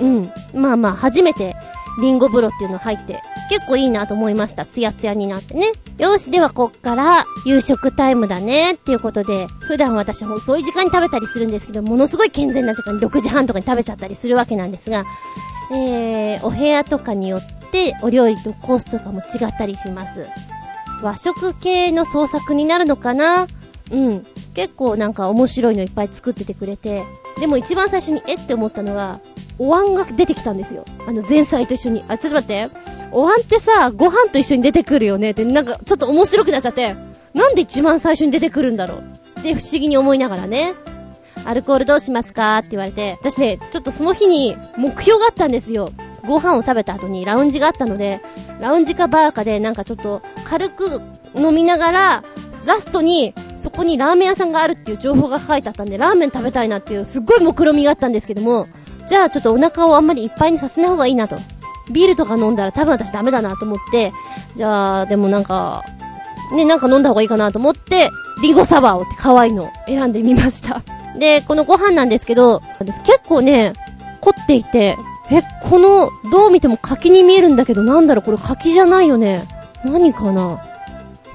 [0.00, 0.32] うん。
[0.54, 1.56] まあまあ、初めて
[2.00, 4.66] リンゴ風呂っていうの入って、結構いいなと思いました。
[4.66, 5.72] ツヤツヤになってね。
[5.98, 15.04] よし、ではこっから夕食タイムだねっていうことで、普段私は遅い時間に食べたりするんですけど、ものすごい健全な時間に6時半とかに食べちゃったりするわけなんですが、
[15.72, 20.26] えー、お部屋とかによってお料理とコースとかも違ったりします。
[21.02, 23.46] 和食系の創作になるのかな？
[23.90, 24.26] うん。
[24.54, 27.04] 結構なんか面白いのいっぱい作っててくれて、
[27.38, 29.20] でも一番最初にえって思ったのは、
[29.58, 30.84] お椀が出てきたんですよ。
[31.06, 32.04] あの前菜と一緒に。
[32.08, 32.70] あ、ちょっと待って。
[33.12, 36.96] お椀ってさ、ご飯と一緒に出てくるよねって、なんかちょっと面白くなっちゃって、
[37.34, 39.04] なんで一番最初に出てくるんだろう
[39.40, 40.74] って不思議に思いながらね。
[41.44, 45.92] アルコールどうしますかって言われて、私ね、ちょっとその日に目標があったんですよ。
[46.26, 48.20] ご飯を食べた後にラウンジがあったので、
[48.60, 51.00] ラウンジかバーかでなんかちょっと軽く
[51.36, 52.24] 飲みながら、
[52.66, 58.66] ラストにそこにラーメン屋さんがあるっていう情報が書いてあったんで、ラーメン食べたいなっていうすっごい目論みがあったんですけども、
[59.06, 61.36] じゃあちょっとお腹をあんまりいっぱいにさせない方がいいなと。
[61.90, 64.12] ビールとか飲んだら多分私ダメだなと思って、
[64.56, 65.84] じゃあ、でもなんか、
[66.52, 68.10] ね、なんか飲んだ方がいいかなと思って、
[68.42, 70.82] リゴサワーをって可愛いのを選んでみました。
[71.18, 73.72] で、このご飯なんですけど、結構ね、
[74.20, 74.98] 凝っていて、
[75.30, 79.44] え、この、どう見ても柿に見えるんだけど、なんだろう、これ柿じゃないよね。
[79.84, 80.60] 何かな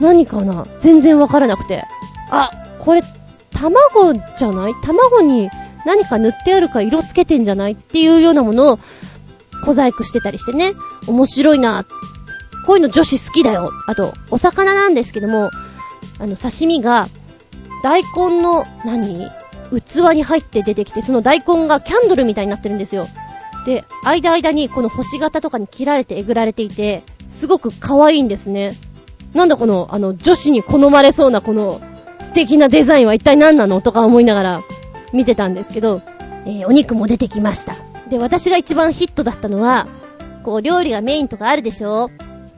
[0.02, 0.66] 何かな？
[0.80, 1.84] 全然わからなくて。
[2.32, 3.04] あ、これ、
[3.52, 4.74] 卵じゃない？
[4.84, 5.50] 卵に
[5.86, 7.74] 何か塗ってあるか色つけてんじゃない？
[7.74, 8.80] っていうようなものを
[9.64, 10.74] 小細工してたりしてね。
[11.08, 11.86] 面白いな。
[12.66, 13.72] こういうの女子好きだよ。
[13.88, 15.52] あと、お魚なんですけども、
[16.20, 17.08] あの、刺身が、
[17.84, 19.30] 大根の何、
[19.72, 23.08] 器に入って出てきて、その大根がキャンドルみたいになってるんですよ。
[23.66, 28.74] で、間間にこの星型とかに切られてえぐられていて、すごく可愛いんですね。
[29.34, 31.80] なんだこの、あの、女子に好まれそうなこの
[32.20, 34.62] 素敵なデザインは一体何なのとか思いながら、
[35.14, 36.02] 見てたんですけど、
[36.46, 37.76] えー、お肉も出てきました。
[38.10, 39.88] で、私が一番ヒットだったのは、
[40.44, 42.10] こう、料理がメインとかあるでしょ？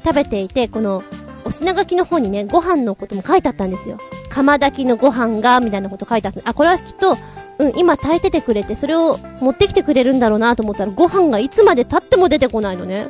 [0.04, 1.04] 食べていて、この、
[1.46, 3.98] お品書きの方にね、ご飯のことも書いてあったんですよ。
[4.30, 6.42] 釜炊きのご飯が、みたいなこと書いてあった。
[6.46, 7.18] あ、これはきっと、
[7.60, 13.08] うん、今炊いててくれて、それを持ってきてくれるんだろうなと思ったら、ご飯がいつまで経っても出てこないのね。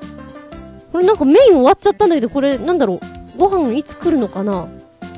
[0.92, 3.00] これなんかメイン終わっちゃったんだけど、これ、なんだろう？
[3.38, 4.68] ご飯いつ来るのかな？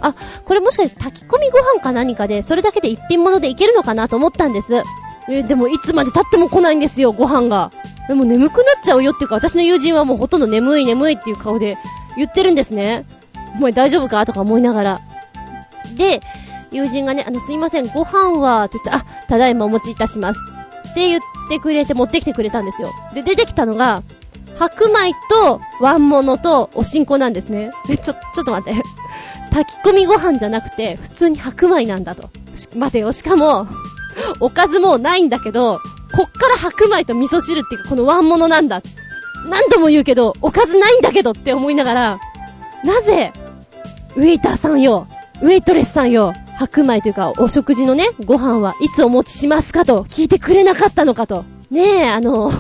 [0.02, 4.84] あ、これもしかして炊き込みご飯か何かで、それだけで一品物でいけるのかなと思ったんです。
[5.30, 7.72] え、でもいつまで経っても来ないんですよ、ご飯が。
[8.08, 11.78] でも眠くなっちゃうよっていうか、私の友人はもうほとんど眠い眠いっていう顔で
[12.18, 13.06] 言ってるんですね。
[13.58, 14.26] お前大丈夫か？
[14.26, 15.02] とか思いながら。
[15.96, 16.22] で、
[16.72, 20.40] 友人がね、あの、すいません、ご飯は、と言ったら、あ、ただいまお持ちいたします。
[20.90, 22.90] って言ってくれて持ってきてくれたんですよ。
[23.14, 24.04] で、出てきたのが、
[24.58, 27.72] 白米と、ワンモノと、おしんこなんですね。
[27.88, 28.82] で、ちょ、ちょっと待って。
[29.52, 32.30] 炊き込みご飯じゃなくて、普通に白米なんだと。
[32.76, 33.68] 待てよ、しかも、
[34.40, 35.80] おかずもうないんだけど、
[36.14, 38.82] こっから白米と味噌汁っていうか、このワンモノなんだ。
[39.50, 42.20] 何度も言うけど、おかずないんだけどって思いながら、
[42.84, 43.34] なぜ、
[44.16, 45.08] ウェイターさんよ、
[45.42, 51.44] ウェイトレスさんよ、白米というか、お食事のね、ご飯はいつお持ちしますかと聞いてくれなかったのかと。
[51.70, 52.52] ねえ、あの、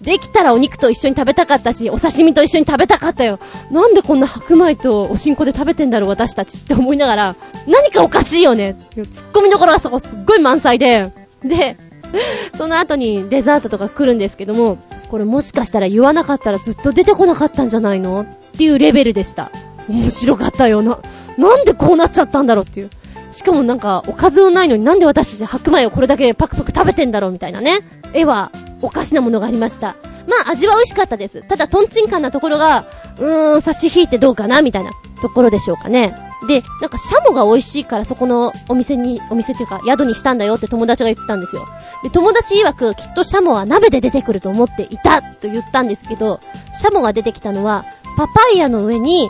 [0.00, 3.38] できたらお肉と一緒に食べたかったし、お刺身と一緒に食べたかったよ。
[3.70, 8.76] なんでこんな白米とおしんこで食べてんだろう、私たちって思いながら、何かおかしいよね。
[9.10, 11.76] ツッコミどころがそこすっごい満載で、で、
[12.56, 14.78] その後にデザートとか来るんですけども、
[15.10, 18.22] これもしかしたら言わなかったらずっと出てこなかったんじゃないの？
[18.22, 19.50] っていうレベルでした。
[19.88, 20.98] 面白かったよな。
[21.36, 22.90] なんでこうなっちゃったんだろうっていう。
[23.30, 27.80] しかもなんか、おかずのないのになんで私たち白米をこれだけパクパク食べてんだろうみたいなね。
[28.12, 28.52] 絵は、
[28.84, 29.96] おかしなものがありました。
[30.26, 31.42] まあ、味は美味しかったです。
[31.42, 32.86] ただ、トンチンカンなところが、
[33.18, 36.14] うーん、差し引いてどうかなみたいなところでしょうかね。
[36.46, 41.66] で、なんかシャモが美味しいからそこのお店に、お店っていうか宿にしたんだよって友達が言ったんですよ。
[42.02, 46.40] で、友達曰くきっとシャモは鍋で出てくると思っていたと言ったんですけど、
[46.72, 47.84] シャモが出てきたのは、
[48.16, 49.28] パパイヤの上に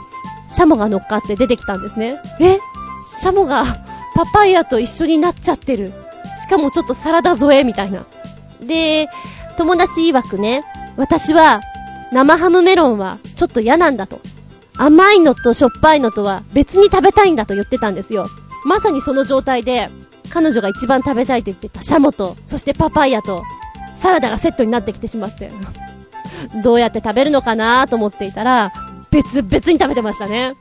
[0.48, 2.20] シャモが乗っかって出てきたんですね。
[2.40, 2.58] え？
[3.06, 3.64] シャモが
[4.16, 5.92] パパイヤと一緒になっちゃってる。
[6.36, 8.04] しかもちょっとサラダ添えみたいな。
[8.60, 9.08] で、
[9.56, 10.64] 友達曰くね、
[10.96, 11.60] 私は
[12.12, 14.20] 生ハムメロンはちょっと嫌なんだと。
[14.76, 18.26] 甘いのとしょっぱいのとは別に食べたいんだと言ってたんですよ。
[18.64, 19.90] まさにその状態で、
[20.30, 23.44] 彼女が一番食べたいと言ってたシャモと、そしてパパイヤと、
[23.94, 25.52] サラダがセットになってきてしまって。
[26.62, 28.72] どうやって食べるのかなと思っていたら、
[29.10, 30.56] 別々に食べてましたね。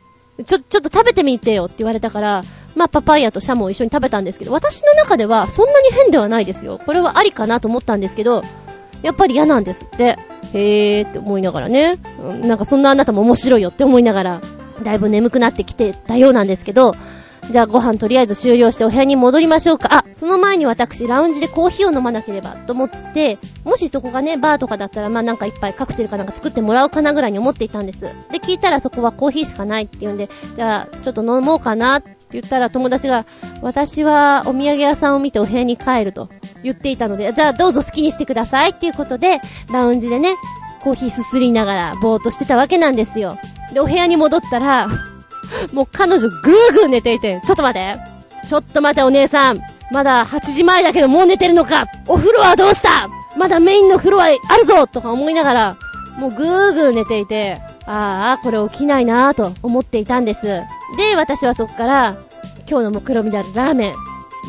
[0.45, 2.43] ちょ、ちょっと食べてみてよって言われたから、
[2.75, 6.79] まあ、パパイヤとシャモを一緒に食べたんですけど、私の中ではそんなに変ではないですよ。
[6.85, 8.43] これはありかなと思ったんですけど、
[9.03, 10.17] やっぱり嫌なんですって。
[10.53, 11.97] へーって思いながらね。
[12.41, 14.41] なんかそんなあなたも面白いよって思いながら、
[14.81, 16.95] だいぶ眠くなってきてたようなんですけど、
[17.49, 19.89] じゃあご飯とりあえず終了してお部屋に戻りましょうか。
[19.91, 28.01] あ、その前に私、ラウンジでコーヒーを飲まなければと思って、もしそこがね、バーとかだったら、まあなんか一杯カクテルかなんか作ってもらおうかなぐらいに思っていたんです。
[28.01, 28.11] で、
[28.41, 33.25] 聞いたらそこはコーヒーしかないって言うんで、じゃあちょっと飲もうかなって言ったら友達が、
[33.61, 36.29] 私はお土産屋さんを見てお部屋に帰ると
[36.63, 40.35] 言っていたので、じゃあどうぞ好きにしてくださいっていうことで、ラウンジでね、
[40.83, 43.37] コーヒーすすりながらぼーっとしてたわけなんですよ。
[43.73, 44.87] で、お部屋に戻ったら、
[45.71, 46.41] もう彼女ぐー
[46.73, 47.97] ぐー寝ていて、ちょっと待て。
[48.47, 49.61] ちょっと待てお姉さん。
[49.91, 51.85] まだ8時前だけどもう寝てるのか。
[52.07, 53.09] お風呂はどうした？
[53.37, 54.87] まだメインの風呂はあるぞ！
[54.87, 55.77] とか思いながら、
[56.17, 60.47] もうぐーぐー寝ていて、ああ、これ起きないなーと思っていたんです。
[60.97, 62.15] で、私はそっから、
[62.69, 63.93] 今日の目論見であるラーメン、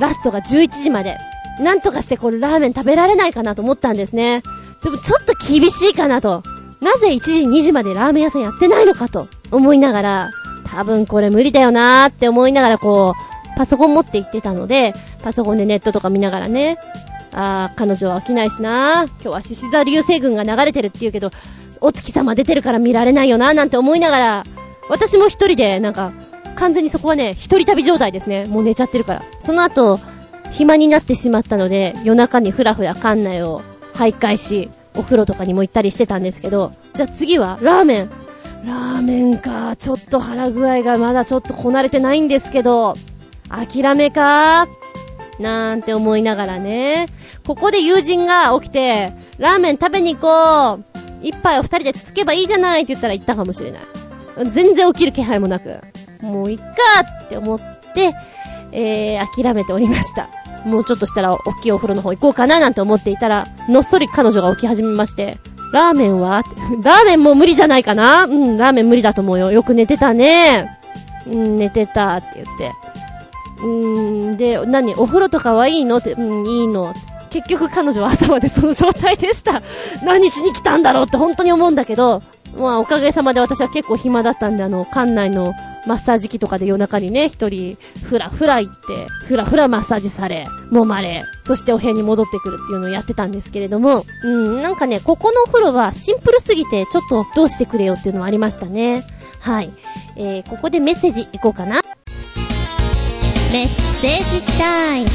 [0.01, 1.17] ラストが11時まで、
[1.61, 4.43] なんとかしてこれラーメン食べられないかなと思ったんですね。
[4.83, 6.43] でもちょっと厳しいかなと。
[6.81, 10.31] なぜ1時2時までラーメン屋さんやってないのかと思いながら、
[10.65, 16.79] 多分これ無理だよなーって思いながらこう、パソコン持って行ってたので、パソコンでネットとか見ながらね、
[17.33, 21.31] あー、彼女は起きないしなー今日は獅子座流星群が流れてるって言うけど、
[21.81, 24.45] お月様出てるから見られないよなーなんて思いながら、
[24.89, 26.13] 私も一人で、なんか、
[26.57, 28.45] 完全にそこはね、一人旅状態ですね。
[28.45, 29.23] もう寝ちゃってるから。
[29.41, 29.99] その後、
[30.55, 33.63] 暇になってしまったので、夜中にふらふら館内を
[33.95, 38.11] 徘徊し、お風呂とかにも行ったりしてたんですけど、じゃあ次は、ラーメン。
[38.65, 39.75] ラーメンか。
[39.77, 42.95] ちょっと腹具合がまだちょっとこなれてないんですけど、
[43.49, 44.69] 諦めか？
[45.41, 47.09] なんて思いながらね。
[47.45, 50.85] ここで友人が起きて、ラーメン食べに行こう
[51.23, 53.83] 一杯を二人でつつけばいいじゃないって言ったら言ったかもしれない。
[54.51, 55.81] 全然起きる気配もなく、
[56.21, 56.65] もういっか
[57.25, 57.61] って思っ
[57.95, 58.15] て、
[58.73, 60.29] えー、諦めておりました。
[60.65, 65.39] もうちょっとしたら、大きいお風呂の方行こうかななんて思っていたら、のっそり彼女が起き始めまして、
[65.73, 66.43] ラーメンは？
[66.83, 68.25] ラーメンもう無理じゃないかな？
[68.25, 69.51] うん、ラーメン無理だと思うよ。
[69.51, 70.79] よく寝てたね。
[71.27, 72.73] うん、寝てたって言って。
[73.59, 74.95] うーん、で、何？
[74.95, 75.97] お風呂とかはいいの？
[75.97, 76.95] って、うん、いいの。
[77.31, 79.63] 結局彼女は朝までその状態でした。
[80.05, 82.23] 何しに来たんだろうって本当に思うんだけど、
[82.57, 85.55] まあおかげさまで私は結構暇だったんで、あの、館内の
[85.87, 88.79] マッサージ機とかで夜中にね、一人、ふらふら行って、
[89.27, 99.05] ふらふらマッサージされ、揉まれ、そしてお部屋に戻ってくるっていうのをやってたんですけれども、うん、なんかね、ここのお風呂はシンプルすぎて、ちょっとどうしてくれよっていうのはありましたね。
[99.41, 99.73] はい。
[100.17, 101.83] えー、ここでメッセージいこうかな。
[103.53, 103.69] メッ
[104.01, 105.09] セージタイム。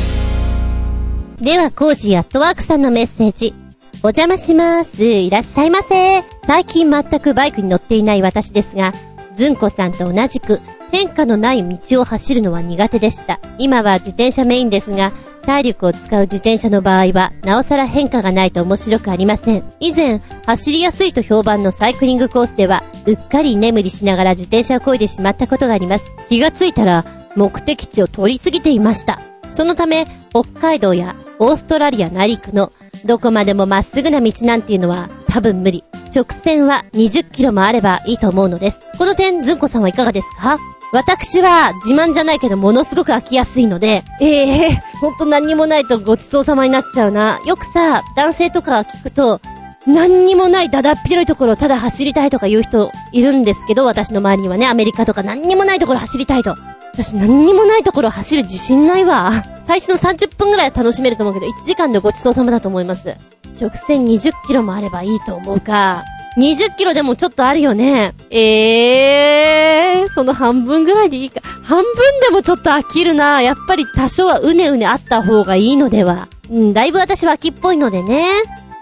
[1.41, 3.53] では、コージアットワークさんのメッセージ。
[4.01, 5.03] お邪魔します。
[5.03, 6.23] いらっしゃいませ。
[6.47, 8.93] 最近全くバイクに乗っていない私ですが、
[9.39, 10.59] ずんこさんと同じく
[10.91, 13.39] 変化のない道を走るのは苦手でした。
[13.57, 15.13] 今は自転車メインですが、
[15.45, 19.63] 体力を使う自転車の場合は、なおさら変化がないと面白くありません。
[19.79, 26.11] 以前、走りやすいと評判のサイクリングコースでは、うっかり眠りしながら自転車を漕いでしまったことがあります。
[26.27, 27.05] 気がついたら、
[27.37, 29.21] 目的地を通り過ぎていました。
[29.47, 32.73] そのため、北海道やオーストラリア内陸の
[33.05, 35.83] どこまでもまっすぐな道なんていうのは多分無理。
[36.13, 38.79] 直線は20キロもあればいいと思うのです。
[38.97, 40.57] この点、ずんこさんはいかがですか？
[40.91, 47.39] 私は自慢じゃないけどものすごく飽きやすいので、ええー、ほんと何にもないとごちそうさまになっちゃうな。
[47.45, 49.39] よくさ、男性とか聞くと、
[49.85, 56.55] 何にもないだだっ広いところをただ走りたいとか言う人いるんですけど、私の周りにはね、アメリカとか何にもないところ走りたいと。
[56.93, 59.31] 私何にもないところ走る自信ないわ。
[59.69, 63.15] 最初の30分ぐらいは楽しめると思うけど、1時間でごちそうさまだと思います。
[63.61, 66.03] 直線20キロもあればいいと思うか。
[66.39, 68.15] 20キロでもちょっとあるよね。
[68.31, 71.41] えー、その半分ぐらいでいいか。
[71.43, 73.43] 半分でもちょっと飽きるな。
[73.43, 76.29] やっぱり多少はうねうねあった方がいいのでは。
[76.49, 78.25] うん、だいぶ私は秋っぽいのでね。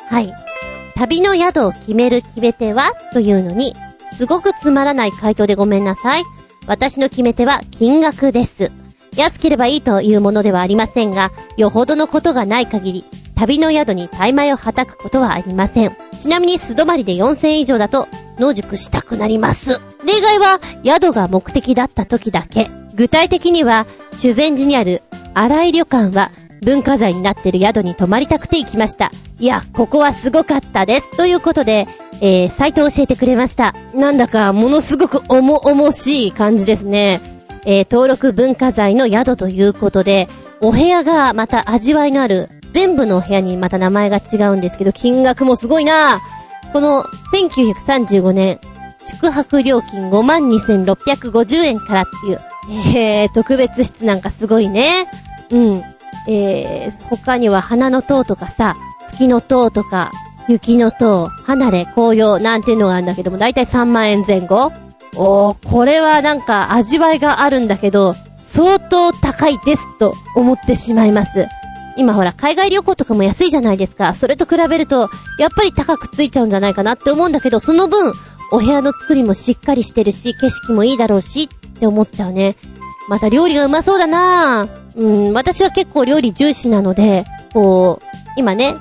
[0.10, 0.34] はい。
[0.96, 3.76] 旅の宿を決める決め手はというのに、
[4.10, 6.24] すごくつまらない回答でごめんなさい。
[6.66, 8.72] 私の決め手は金額です。
[9.18, 13.06] 安ければいいというものではありませんが、よほどのことがない限り、
[13.36, 15.96] 旅の宿に大枚をはたくことはありません。
[16.18, 18.08] ちなみに素泊まりで4000以上だと、
[18.40, 19.82] 野宿したくなります。
[20.06, 22.70] 例外は、宿が目的だった時だけ。
[22.96, 25.04] 具体的には、修善寺にある、
[25.34, 29.12] 荒井旅館は、文化財になってる宿に泊まりたくて行きました。
[29.40, 31.18] いや、ここはすごかったです。
[31.18, 31.88] ということで、
[32.22, 33.76] えー、サイトを教えてくれました。
[33.94, 37.37] なんだか、ものすごく重々しい感じですね。
[37.68, 40.30] えー、登録文化財の宿ということで、
[40.62, 46.22] お部屋がまた味わいのある、全部のお部屋にまた名前が違うんですけど、金額もすごいな
[46.72, 47.04] この
[47.34, 48.62] 1935年、
[49.00, 52.42] 宿泊料金52,650円からっていう、
[52.96, 55.12] えー、特別室なんかすごいね。
[55.50, 55.84] うん。
[56.30, 60.12] えー、他には花の塔とかさ、月の塔とか、
[60.48, 64.72] 雪の塔、離れ、紅葉なんていうのがあるんだけども、だいたい3万円前後
[65.18, 71.48] おー、これはなんか味わいがあるんだけど、相当高いですと思ってしまいます。
[71.98, 74.14] 今ほら、海外旅行とかも安いじゃないですか。
[74.14, 75.10] それと比べると、
[75.40, 78.14] やっぱり高くついちゃうんじゃないかなって思うんだけど、その分、
[78.52, 82.56] お部屋の作りもしっかりしてるし、景色もいいだろうし、って思っちゃうね。
[83.10, 88.06] また料理がうまそうだなうん、私は結構料理重視なので、こう、
[88.36, 88.76] 今ね、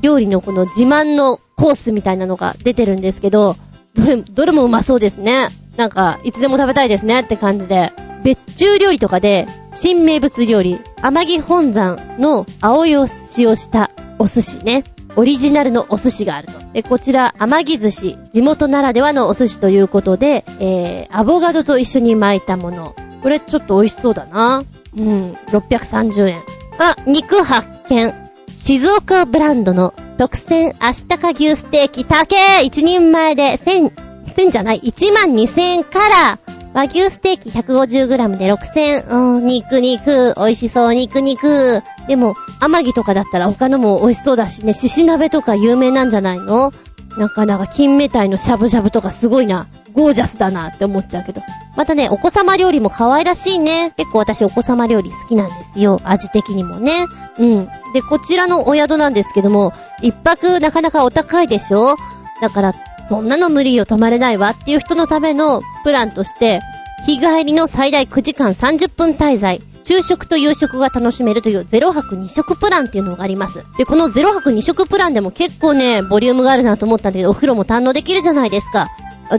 [0.00, 3.56] 料理のこの自慢のコースみたいなのが出てるんですけど、
[3.94, 5.48] どれ、どれもうまそうですね。
[5.76, 7.92] なんか、いつでも食べたいですねって感じで。
[8.22, 14.84] 別注料理とかで、新名物料理、天城本山の青いを使用したお寿司ね。
[15.16, 16.54] オリジナルのお寿司があると。
[16.72, 22.96] で、こちら、天城寿司、地元ならではのお寿司ということで、えー、アボガドと一緒に巻いたもの。
[23.22, 24.64] これちょっと美味しそうだな。
[24.96, 26.42] うん、630円。
[26.78, 28.12] あ、肉発見。
[28.48, 33.92] 静岡ブランドの特選足高牛ステーキ、高え一人前で1000、
[34.36, 36.38] 1000じゃない、1万2000から、
[36.72, 41.82] 和牛ステーキ 150g で6000、うん、肉肉、美味しそう、肉肉。
[42.08, 46.72] でも、甘木とかだったら他のも美味しそうだしね、獅子鍋とか有名なんじゃないの？
[47.16, 49.68] なかなか金目鯛のしゃぶしゃぶとかすごいな。
[49.92, 51.40] ゴージャスだなって思っちゃうけど。
[51.76, 53.94] またね、お子様料理も可愛らしいね。
[53.96, 56.00] 結構私お子様料理好きなんですよ。
[56.02, 57.06] 味的にもね。
[57.38, 57.68] うん。
[57.92, 59.72] で、こちらのお宿なんですけども、
[60.02, 61.94] 一泊なかなかお高いでしょ？
[62.42, 62.74] だから、
[63.08, 66.60] そんなの無理よ泊まれないわっていう人のためのプランとして、
[67.06, 69.60] 日帰りの最大9時間30分滞在。
[69.84, 73.64] 昼食と夕食が楽しめるという0泊2食プランっていうのがあります。
[73.76, 78.88] で、この0泊2食プランでも結構ね、ボリュームがあるなと思ったんだけど、お風呂も堪能できるじゃないですか。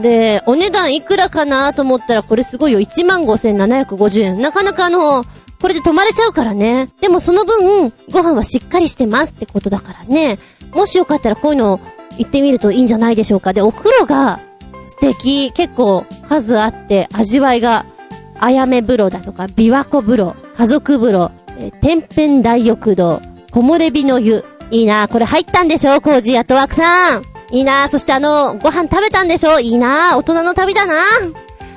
[0.00, 2.80] で、お値段いくらかなと思ったら、これすごいよ。
[2.80, 4.40] 15,750円。
[4.40, 5.24] なかなかあの、
[5.60, 6.90] これで泊まれちゃうからね。
[7.00, 10.38] でもその分、ご飯はしっかりしてますってことだからね。
[10.72, 11.80] もしよかったらこういうの
[12.18, 13.52] 行ってみるといいんじゃないでしょうか。
[13.52, 14.40] で、お風呂が
[14.82, 15.52] 素敵。
[15.52, 17.86] 結構数あって味わいが、
[18.38, 24.44] あやめ風呂だとか、琵琶湖風呂、家族風呂、え天変大浴堂、木漏れ日の湯。
[24.70, 27.24] いいなこれ入ったんでしょコージアトワークさん。
[27.52, 30.94] いいなそしてあの、ご飯食べたんでしょいいな大人の旅だな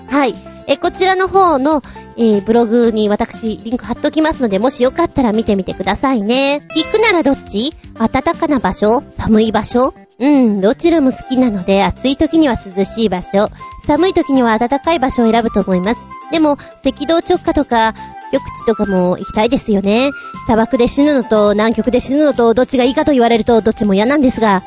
[0.08, 0.34] はい。
[0.66, 1.84] え、こちらの方の、
[2.18, 6.64] えー、ブログに私、リンク貼っときますので、もしよかったら見てみてくださいね。
[6.76, 7.76] 行くならどっち？
[7.98, 9.04] 暖かな場所？
[9.08, 9.94] 寒い場所？
[10.20, 13.50] うん、どちらも好きなので、暑い時には涼しい場所、
[13.86, 16.02] 寒い時には暖かい場所を選ぶと思います。
[16.32, 17.94] でも、赤道直下とか、
[18.32, 20.12] 極地とかも行きたいですよね。
[20.46, 24.64] 砂漠で死ぬのと南極で死ぬのとどっちがいいかと言われるとどっちも嫌なんですが。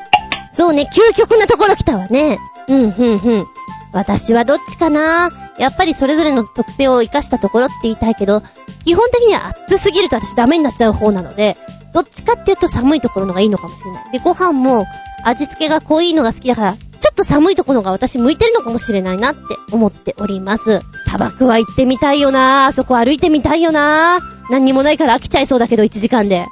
[0.51, 2.39] そうね、究極なところ来たわね。
[2.67, 3.45] うん、ふん、ふん。
[3.93, 5.29] 私はどっちかな
[5.59, 8.41] やっぱりそれぞれの特性を活かしたところって言いたいけど、
[8.83, 11.57] 基本的には暑すぎると私ダメになっちゃう方なので、
[11.93, 14.11] どっちかって言うと寒いところのがいいのかもしれない。
[14.11, 14.85] で、ご飯も
[15.23, 19.39] 味付けが濃いのが好きだから、ちょっと寒いところが私向いてるのかもしれないなって
[19.71, 20.81] 思っております。
[21.05, 24.19] 砂漠は行ってみたいよなあそこ歩いてみたいよな
[24.49, 26.45] 何にもないから飽きちゃいそうだけど1時間で。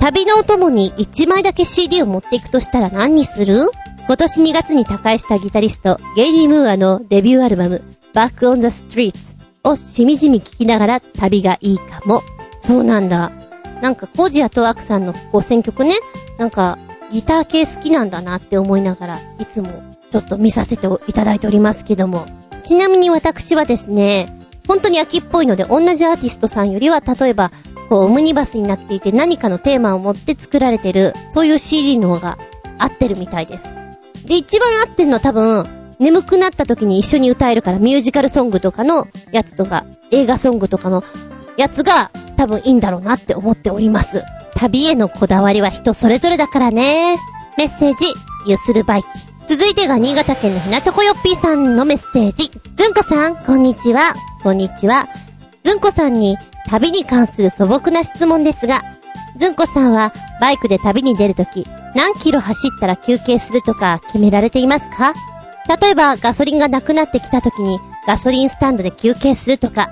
[0.00, 3.70] 旅のお供に1枚だけ CD を持っていくとしたら何にする？
[4.06, 7.82] 今年2月に他界したギタリスト、ゲイリー・ムーアのデビューアルバム、
[8.14, 12.22] Back on the Streets をしみじみ聴きながら旅がいいかも。
[12.58, 13.30] そうなんだ。
[13.82, 15.94] なんか、コージアトワークさんのこう選曲ね、
[16.38, 16.78] なんか、
[17.10, 22.26] ギター系好きなんだなって思いながら、いつもちょっと見させていただいておりますけども。
[22.62, 24.36] ちなみに私はですね、
[24.68, 27.50] 本当に秋っぽいので、同じアーティストさんよりは、例えば、
[27.88, 32.38] こう、オムニバスになっていて何かのテーマを持って作られてる、そういう CD の方が
[32.78, 33.68] 合ってるみたいです。
[34.26, 35.66] で、一番合ってんのは多分、
[35.98, 41.04] 眠くなった時に一緒に歌えるからミュージカルソングとかのやつとか、映画ソングとかの
[41.56, 44.22] やつが多分いいんだろうなって思っております。
[44.60, 47.16] 旅へのこだわりは人それぞれだからね。
[47.56, 48.04] メッセージ、
[48.46, 49.08] ゆするバイキ。
[49.46, 52.50] 続いてが新潟県のひなチョコヨッピーさんのメッセージ。
[52.76, 54.14] ずんこさん、こんにちは。
[54.42, 55.08] こんにちは。
[55.64, 56.36] ずんこさんに
[56.68, 58.82] 旅に関する素朴な質問ですが、
[59.38, 65.14] ずんこさんはバイクで旅に出るとき、何キロ走ったら休憩するとか決められていますか？
[65.80, 69.88] 例えばガソリンがなくなってきたときにガソリンスタンドで休憩するとか、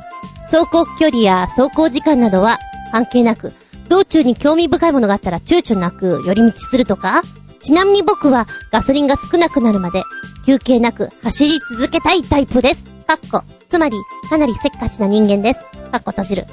[0.51, 2.59] 走行距離や走行時間などは
[2.93, 3.55] 関係なく、
[3.89, 7.23] 道中に興味深いものがあったら躊躇なく寄り道するとか？
[7.61, 10.03] ちなみに僕はガソリンが少なくなるまで
[10.47, 12.85] 休憩なく走り続けたいタイプです。
[13.07, 13.43] かっこ。
[13.67, 13.97] つまり、
[14.29, 15.61] かなりせっかちな人間です。
[15.91, 16.47] かっこ閉じる。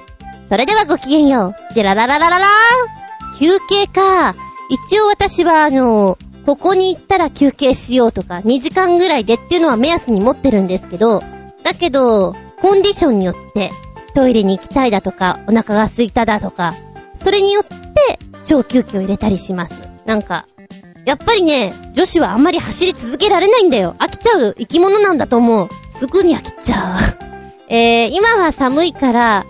[0.49, 1.73] それではごきげんよう。
[1.73, 4.35] じららららららー休憩か。
[4.69, 11.23] 一応私はあの、ここに行ったら休憩しようとか、2時間ぐらいでっていうのは目安に持ってるんですけど、
[11.63, 13.71] だけど、コンディションによって、
[14.13, 16.73] トイレに行きたいだとか、お腹が空いただとか、
[17.15, 19.83] それによって、小休憩を入れたりします。
[20.05, 20.45] なんか、
[21.05, 23.95] やっぱりね、女子はあんまり走り続けられないんだよ。
[23.99, 25.69] 飽きちゃう生き物なんだと思う。
[25.87, 26.99] すぐに飽きちゃう。
[27.69, 29.45] えー、今は寒いから、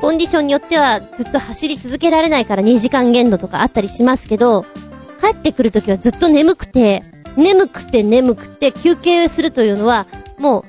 [0.00, 4.64] コンディションによってはずっと走り続けられないから2時間限度とかあったりしますけど、
[5.20, 7.02] 帰ってくるときはずっと眠くて、
[7.36, 10.06] 眠くて眠くて休憩するというのは、
[10.38, 10.64] も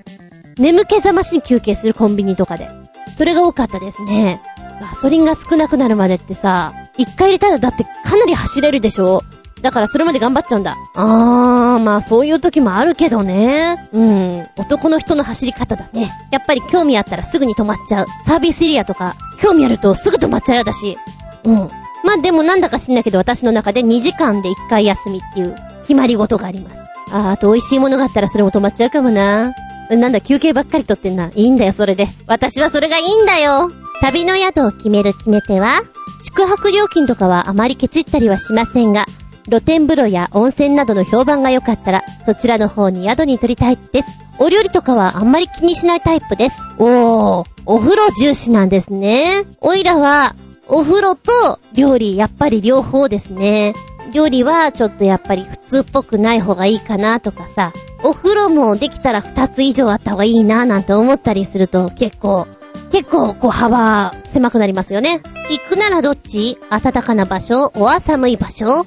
[0.57, 2.69] う、眠気覚ましに休憩するコンビニとかで。
[3.15, 4.41] それが多かったですね。
[4.81, 9.21] ガソリンが少なくなるまでってさ、一回入れたらだってかなり走れるでしょ？
[9.61, 10.75] だからそれまで頑張っちゃうんだ。
[10.95, 13.89] あー、まあそういう時もあるけどね。
[13.93, 14.47] うん。
[14.57, 16.11] 男の人の走り方だね。
[16.31, 18.07] やっぱり興味あったらすぐに止まっちゃう。
[18.25, 20.97] サービスエリアとか、興味あるとすぐ止まっちゃうよ、私。
[21.43, 21.55] うん。
[22.03, 26.81] まあでもなんだか知んないけど私の中で2時間で1回休みっていう決まり事があります。
[27.11, 29.53] あー、あと美味しいものがあったらそれも止まっちゃうかもな。
[29.91, 31.29] なんだ休憩ばっかりとってんな。
[31.35, 32.07] いいんだよ、それで。
[32.25, 33.71] 私はそれがいいんだよ。
[34.01, 35.79] 旅の宿を決める決め手は
[36.23, 39.05] 宿泊料金とかはあまりケチったりはしませんが、
[39.45, 44.07] 露天風呂や温泉などの評判が良かったら、そちらの方に宿に取りたいです。
[44.39, 46.59] お料理とかはあんまり気にしないタイプです。
[46.79, 49.43] おー、お風呂重視なんですね。
[49.61, 50.35] おいらは、
[50.67, 53.75] お風呂と料理、やっぱり両方ですね。
[54.13, 57.71] 料理はちょっとやっぱり普通っぽくない方がいいかなとかさ、
[58.03, 62.47] お風呂もできたら二つ以上あった方がいいななんて思ったりすると結構、
[62.91, 65.21] 結構こう幅狭くなりますよね。
[65.49, 66.57] 行くならどっち？
[66.69, 67.71] 暖かな場所？
[67.75, 68.85] おは寒い場所？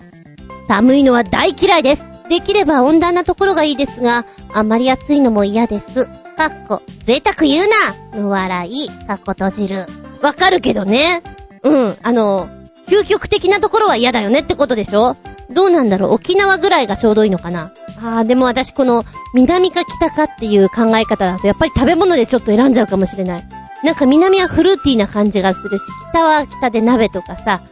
[0.68, 2.04] 寒いのは大嫌いです。
[2.28, 6.06] できれば温暖なところがいいですが、あまり暑いのも嫌です。
[6.36, 7.66] かっこ、贅沢言う
[8.14, 9.86] なの笑い、かっこ閉じる。
[10.22, 11.22] わかるけどね。
[11.62, 12.48] うん、あの、
[12.86, 15.16] 究極的なところは嫌だよねってことでしょ？
[15.50, 16.12] どうなんだろう？
[16.12, 17.72] 沖縄ぐらいがちょうどいいのかな？
[18.02, 19.04] ああ、でも私この、
[19.34, 23.48] 南か北かっていう考え方だと、やっぱり食べ物でちょっと選んじゃうかもしれない。
[23.84, 27.62] なんか南はフルーティーな感じがするし、北は北で鍋とかさ、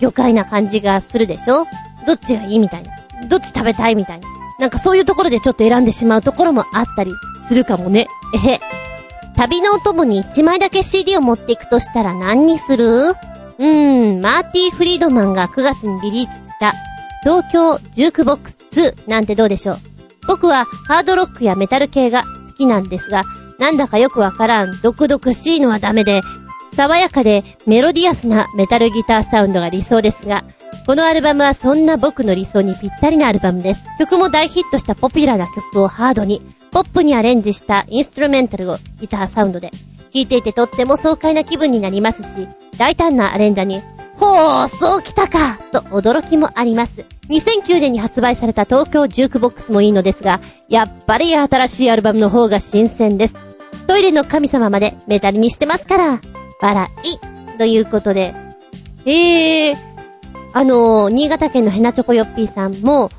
[0.00, 1.66] 魚介な感じがするでしょ？
[2.06, 3.26] どっちがいいみたいな。
[3.28, 4.28] どっち食べたいみたいな。
[4.58, 7.12] なんかそういうところでちょっと選んでしまうところもあったり
[7.46, 8.08] するかもね。
[8.34, 8.60] えへ。
[9.36, 12.86] 旅のお供に1枚だけ CD を持っていくとしたら何にする？
[13.10, 16.72] うーん、マーティー・フリードマンが9月にリリースした
[17.24, 19.76] 東京ジュークボックス2なんてどうでしょう？
[20.26, 23.24] 僕はハードロックやメタル系が好きなんですが、
[23.58, 26.22] なんだかよくわからん、毒々しいのはダメで、
[26.74, 30.44] 爽やかでメロディアスなメタルギターサウンドが理想ですが、
[30.86, 33.82] このアルバムはそんな僕の理想にぴったりなアルバムです。
[33.98, 36.40] 曲も大ヒットしたポピュラーな曲をハードに、
[36.70, 42.48] ポップにアレンジしたインストゥルメンタルをギターサウンドで、聴いていてとっても爽快な気分になりますし、
[42.78, 43.82] 大胆なアレンジャーに、
[44.14, 47.04] ほう、そうきたかと驚きもあります。
[47.28, 53.47] 2009年に発売された東京ジュークボックスもいいのですが、やっぱり新しいアルバムの方が新鮮です。
[53.88, 56.20] トイレの神様までメタルにしてますから。
[56.60, 57.56] 笑い。
[57.56, 58.34] ということで。
[59.06, 59.76] ええ、
[60.52, 63.10] あのー、新潟県のヘナチョコヨッピーさんも、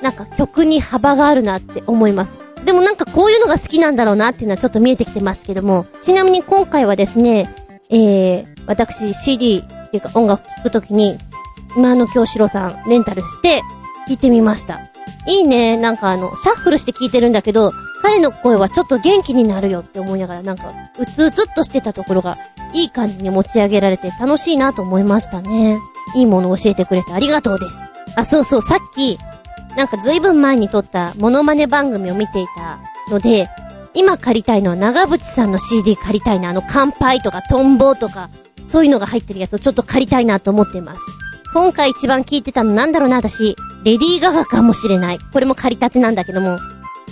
[0.00, 2.36] なんか曲に幅があるなって思います。
[2.64, 7.52] でもなんかこういうのが好きなんだろうなっていうのはちょっと見えてきてますけども、ちなみに今回はですね、
[7.90, 11.18] えー、私 CD っていうか音楽聴くときに、
[11.76, 13.62] 今の京志郎さんレンタルして
[14.06, 14.91] 聴いてみました。
[15.26, 15.76] いいね。
[15.76, 17.72] なんかあの、シャッフルして聴いてるんだけど、
[18.02, 22.38] 彼の声はちょっと元気になるよって思いながら、なんか、うつうつっとしてたところが、
[22.74, 25.78] いい感じに持ち上げられて楽しいなと思いましたね。
[26.14, 27.90] いいものを教えてくれてありがとうです。
[28.16, 29.18] あ、そうそう、さっき、
[29.76, 32.80] なんか随分前に撮ったモノマネ番組を見ていた
[33.10, 33.48] ので、
[33.94, 36.50] 今借りたいのは長渕さんの CD 借りたいな。
[36.50, 38.30] あの、乾杯とかトンボとか、
[38.66, 41.04] そういうのが入ってるやつをちょっと借りたいなと思っています。
[41.52, 43.56] 今回一番聞いてたのなんだろうな、私。
[43.84, 45.18] レディーガガかもしれない。
[45.32, 46.58] これも借りたてなんだけども、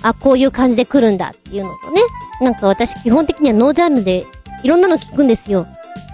[0.03, 2.01] あ、こういう感じで来るんだっていうのとね。
[2.41, 4.27] なんか私基本的にはノージャンルで
[4.63, 5.67] いろんなの聞くんですよ。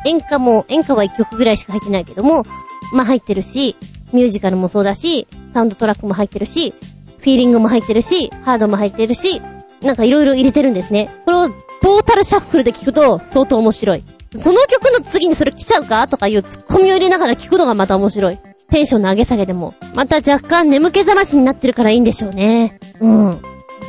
[0.07, 2.45] 演歌も、演歌は1曲ぐらいしか入ってないけども、
[2.93, 3.77] まあ入ってるし、
[4.13, 6.75] ミュージカルもそうだし、サウンドトラックも入ってるし、
[7.19, 9.43] フィーリングも入ってるし、ハードも入ってるし、
[9.83, 11.11] なんかいろいろ入れてるんですね。
[11.25, 11.49] これを
[11.83, 14.05] トータルシャッフルで聞くと相当面白い。
[14.35, 16.09] その曲の次にそれ来ちゃうか？
[16.09, 18.39] とかいうツッコミを入れながら聞くのがまた面白い。
[18.71, 19.75] テンションの上げ下げでも。
[19.95, 22.79] また若干眠気覚ましになってるからいいんでしょうね。
[23.01, 23.43] うん。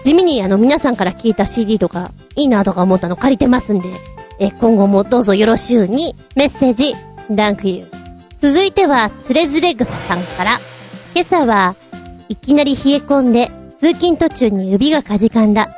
[0.03, 3.89] 地味にあの皆さんから聞いた CD とか、いいなとか思ったの借りてますんで、
[4.39, 6.93] え、今後もどうぞよろしゅうに、メッセージ、
[7.31, 7.87] ダンクユー。
[8.39, 10.59] 続いては、つれずれ草さんから、
[11.15, 11.75] 今朝は、
[12.29, 15.69] いきなり冷え込んで、通勤途中に指がかじかんだ。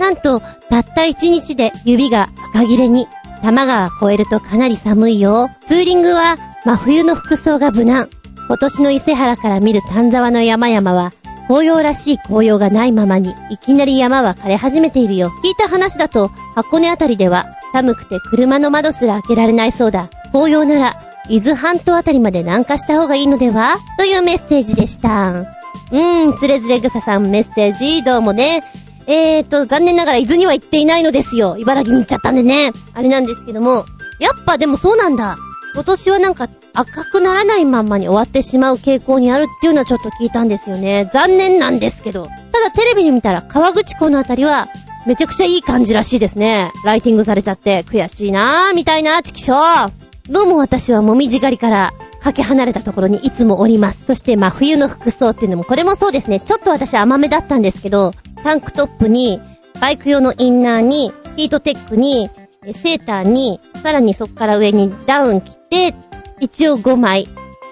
[0.00, 3.06] なんと、たった一日で指が赤切れに。
[3.40, 5.48] 多摩川越えるとかなり寒いよ。
[5.64, 8.08] ツーリングは真冬の服装が無難。
[8.48, 11.12] 今年の伊勢原から見る丹沢の山々は、
[11.48, 15.30] 紅葉らしい紅葉がないままに、いきなり山は枯れ始めているよ。
[15.44, 17.44] 聞いた話だと、箱根あたりでは、
[17.74, 20.08] 寒くて車の窓すら開けられないそうだ。
[20.32, 23.76] 紅葉なら、伊豆半島あたりまで南下した方がいいのでは？
[23.98, 25.30] というメッセージでした。
[25.30, 28.64] うーん、つれずれ草さんメッセージ、どうもね。
[29.06, 31.58] えーと、残念ながら伊豆には行っていないのですよ。
[31.58, 32.72] 茨城に行っちゃったんでね。
[32.94, 33.84] あれなんですけども。
[34.20, 35.36] やっぱでもそうなんだ。
[35.74, 41.10] 今年はなんか赤くならないまんまに終わってしまう傾向にあるっていうのはちょっと聞いたんですよね。
[41.12, 42.26] 残念なんですけど。
[42.52, 44.68] ただテレビで見たら川口湖のあたりは
[45.06, 46.72] めちゃくちゃいい感じらしいですね。
[46.84, 49.90] ライティングされちゃって悔しいなーみたいな、チキショー。
[50.30, 54.04] どうも私はもみじ狩りからかけ離れたところにいつもおります。
[54.04, 56.40] そして真冬の服装っていうのもこれもそうですね。
[56.40, 58.12] ちょっと私甘めだったんですけど、
[58.44, 59.40] タンクトップに、
[59.80, 62.30] バイク用のインナーに、ヒートテックに、
[62.72, 65.94] セーターに、さらにそこから上にダウン着て、
[66.40, 67.28] 一応5枚。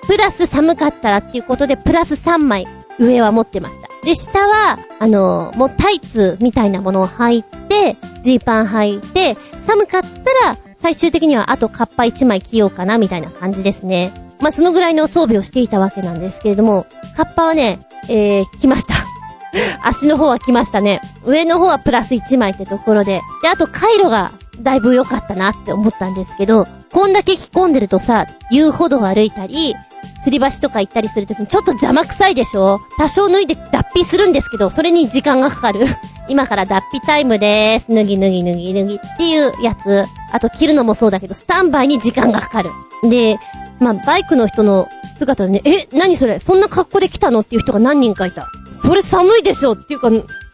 [0.07, 2.67] プラス寒かったらっていうことで、プラス3枚、
[2.99, 3.89] 上は持ってました。
[4.05, 9.37] で、下は、あのもうタイツみたいなものを履いて、ジーパン履いて、
[9.67, 14.13] 寒かったら、最終的にはあとカッパ1枚着ようかな、みたいな感じですね。
[14.41, 16.87] まあ、そのぐらいの装備をしていたわけなんですけれども、
[17.17, 18.95] カッパはね、えー、着ました。
[19.83, 21.01] 足の方は来ましたね。
[21.25, 23.23] 上の方はプラス1枚ってところで。
[23.43, 29.75] で、あと回路がだいぶ良かったなって思ったんですけど、こんだけ着込んでるとさ、遊歩道歩いたり、
[30.25, 32.81] 吊り橋とか行ったりするときにちょっと邪魔くさいでしょ？
[32.97, 35.85] 多少脱いで脱皮するんですけど、それに時間がかかる。
[36.29, 37.95] 今から脱皮タイムでーす。
[37.95, 40.05] 脱ぎ脱ぎ脱ぎ脱ぎっていうやつ。
[40.33, 42.71] あと着るのもそうだけど、スタンバイに時間がかかる。
[43.09, 43.39] で、
[43.79, 46.39] まあ、バイクの人の姿でね、え、何それ？
[46.39, 47.41] そんな格好で来たの？
[47.41, 48.49] っていう人が何人かいた。
[48.73, 49.73] それ寒いでしょ？
[49.73, 50.11] っていうか、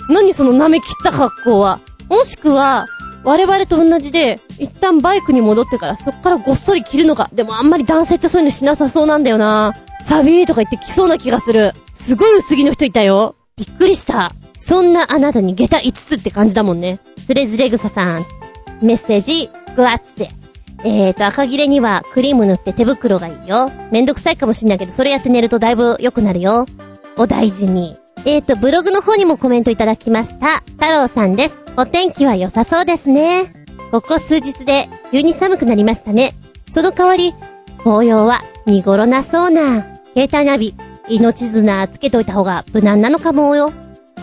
[0.09, 1.81] 何その舐め切った格好は？
[2.09, 2.87] もしくは、
[3.25, 7.31] 我々と同じで、一旦バイクに戻ってからそっからごっそり着るのか。
[7.33, 9.77] でもあんまり男性ってそういうのしなさそうなんだよな。
[10.01, 11.75] サビーとか言ってきそうな気がする。
[11.93, 13.37] すごい薄着の人いたよ。
[13.57, 14.33] びっくりした。
[14.55, 17.01] そんなあなたに下駄5つって感じだもんね。
[17.17, 18.25] ズレズレ草さん。
[18.81, 20.29] メッセージ、グワッツェ。
[20.85, 23.71] えーと、赤切れにはクリーム塗って手袋がいいよ。
[23.93, 26.67] めんどくさいかもしんないけど、それやって寝るとだいぶ良くなるよ。
[27.17, 27.97] お大事に。
[28.25, 30.63] えーと、ブログの方にもコメントいただきました。
[30.79, 31.59] 太郎さんです。
[31.77, 33.53] お天気は良さそうですね。
[33.91, 36.35] ここ数日で急に寒くなりましたね。
[36.71, 37.35] その代わり、
[37.79, 39.85] 紅葉は見頃なそうな。
[40.15, 40.77] 携帯ナビ、
[41.09, 43.73] 命綱つけといた方が無難なのかもよ。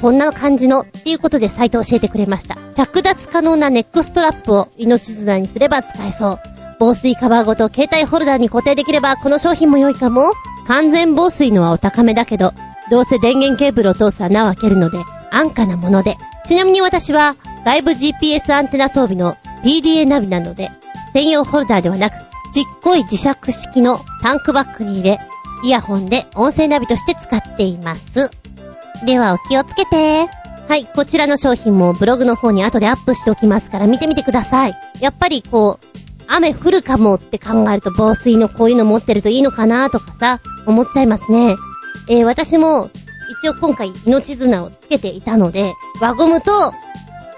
[0.02, 2.58] こんな感じの、っていうことでサイト教えてくれました。
[2.74, 6.40] 着脱可能なネックストラップを命綱にすれば使えそう。
[6.80, 10.32] 防水カバーごと携帯ホルダーに固定できればこの商品も良いかも。
[10.68, 12.54] 完全防水のはお高めだけど、
[12.90, 14.98] どうせ電源ケーブルを通す穴を開けるので、
[15.32, 16.18] 安価なもので。
[16.46, 17.36] ちなみに私は、
[17.66, 20.72] 外部 GPS アンテナ装備の PDA ナビなので、
[21.14, 22.14] 専用ホルダーではなく、
[22.52, 25.20] ちっこい磁石式のタンクバッグに入れ、
[25.64, 28.32] イヤホンで音声ナビとして使っています。
[29.06, 30.28] ではお気をつけて。
[30.68, 34.78] はい、こちらの商品もブログの方に後でアップしておきますから見てみてください。
[35.00, 35.86] やっぱりこう、
[36.28, 41.56] 雨降るかもって考えると防水のこういうの持ってるといいのかなとかさ、思っちゃいますね。
[42.08, 42.90] えー、私も、
[43.42, 46.74] 一応今回命綱をつけていたので、輪ゴムと、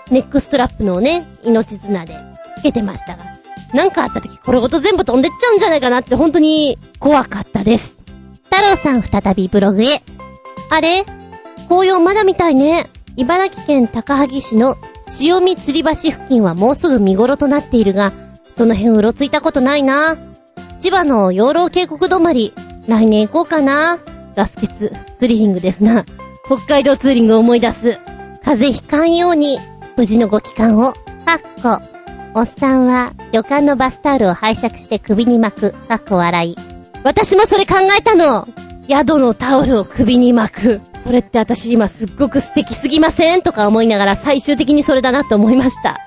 [0.09, 2.17] ネックストラップのね、命綱で
[2.57, 3.25] つけてましたが、
[3.73, 8.01] なんかあった時これごと全部飛んでっちゃうんじゃないかなって本当に怖かったです。
[8.51, 10.03] 太郎さん再びブログへ。
[10.69, 11.05] あれ？
[11.69, 12.89] 紅葉まだみたいね。
[13.15, 18.11] 茨城県高萩市の潮見吊り橋付近はもうすぐ見頃となっているが、
[18.51, 20.17] その辺うろついたことないな。
[20.79, 22.53] 千葉の養老渓谷止まり、
[22.87, 23.99] 来年行こうかな。
[24.41, 26.03] ガス欠、スリリングですな。
[26.47, 27.99] 北海道ツーリングを思い出す。
[28.43, 29.59] 風邪ひかんように、
[29.95, 30.93] 無事のご帰還を。
[30.93, 31.79] かっこ。
[32.33, 35.73] おっさんは、旅館のバスタオルを拝借して首に巻く。
[35.87, 36.55] かっこ笑い。
[37.03, 38.47] 私もそれ考えたの
[38.89, 40.81] 宿のタオルを首に巻く。
[41.03, 45.97] それって私今すっごく素敵すぎませんとか思いながら最終的にそれだなと思いました。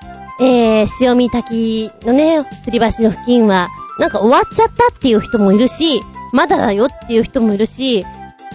[0.41, 6.03] えー、塩見滝のね、吊り橋の付近は、なんか終わっちゃったっていう人もいるし、
[6.35, 8.05] まだだよっていう人もいるし、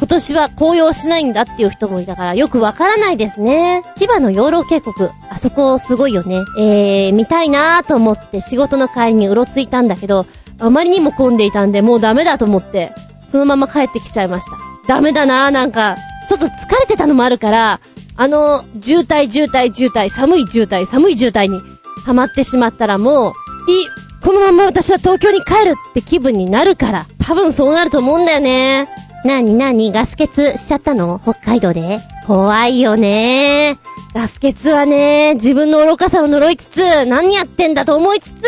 [0.01, 3.85] 今年は紅葉しないんだっていう人もいたから、よくわからないですね。
[3.95, 4.95] 千葉の養老渓谷、
[5.29, 6.37] あそこすごいよね。
[6.59, 10.25] えー、見たいなーと思って仕事の帰りにうろついたんだけど、
[10.59, 12.95] あまりにも混んでいたんで、もうダメだと思って、
[13.29, 14.57] そのまま帰ってきちゃいました。
[14.89, 17.81] ダメだなーなんか、ちょっと疲れてたのもあるから、
[18.17, 21.61] あの、渋滞渋滞渋滞、寒い渋滞寒い渋滞に
[22.07, 23.33] ハマってしまったらもう、
[23.71, 23.87] い、
[24.25, 28.89] このまま私は東京に帰るって気分になるから、多分そうなると思うんだよね。
[29.25, 31.21] なになにガス欠しちゃったの？
[31.23, 32.01] 北海道で？
[32.27, 33.77] 怖いよね
[34.14, 38.43] ガス欠はね、自分の愚かさを呪いつつ、何やってんだと思いつつ、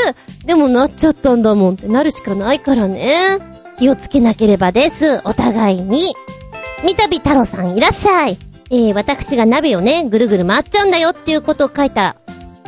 [0.44, 3.38] でもなっちゃったんだもんってなるしかないからね。
[3.78, 6.14] 気をつけなければです、お互いに。
[6.82, 8.38] 三度太郎さんいらっしゃい。
[8.70, 12.16] えー、私が鍋をね、ぐるぐる回っちゃうんだよっていうことを書いた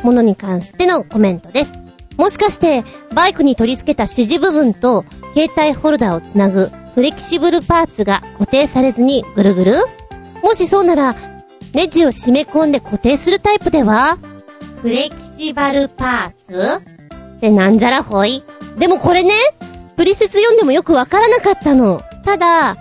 [0.03, 1.73] ものに関してのコメントです。
[2.15, 5.03] もしかして、バイクに取り付けた指示部分と、
[5.33, 9.73] 携帯ホルダーをつなぐ、フレキシブルパーツが固定されずにぐるぐる？
[10.41, 11.13] もしそうなら、
[11.73, 14.17] ネジを締め込んで固定するタイプでは？
[14.81, 16.57] フレキシバルパーツ？
[17.37, 18.45] ってなんじゃらほい？
[18.77, 19.33] でもこれね、
[19.97, 22.01] 取説読んでもよくわからなかったの。
[22.23, 22.77] ただ、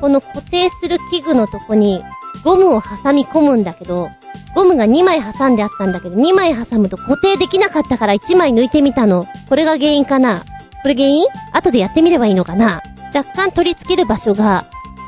[0.00, 2.02] この固定する器具のとこに
[2.44, 4.08] ゴムを挟み込むんだけど、
[4.54, 9.26] ゴムが2枚挟んであったんだけど、2枚挟むと固定できなかったから1枚抜いてみたの。
[9.50, 10.42] これが原因かな？
[10.80, 11.26] これ原因？
[11.52, 12.82] 後でやってみればいいのかな？
[13.14, 14.66] 若干取り付ける場所が、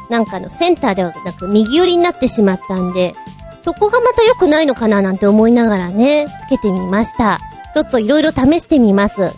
[0.08, 3.14] なんかのセンターではなく右寄りになってしまったんで、
[3.58, 7.40] そこがまた良くないのかななんて思いながらね、つけてみました。
[7.74, 9.28] ちょっと色々試してみます。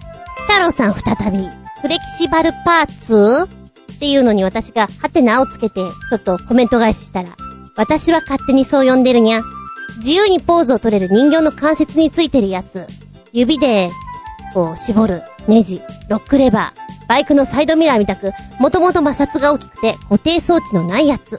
[0.49, 1.49] 太郎さん再び、
[1.83, 3.49] フレキシバルパーツ？
[3.95, 7.37] っていうのに私がハテナをつけて、ちょっとコメント返ししたら、
[7.77, 9.43] 私は勝手にそう呼んでるにゃ。
[9.99, 12.87] 自由にポーズを取れる人形の関節についてるやつ。
[13.33, 13.91] 指で、
[14.55, 16.82] こう、絞る、ネジ、ロックレバー、
[17.13, 21.39] バイクのサイドミラーみたく、もともと摩擦が大きくて固定装置のないやつ。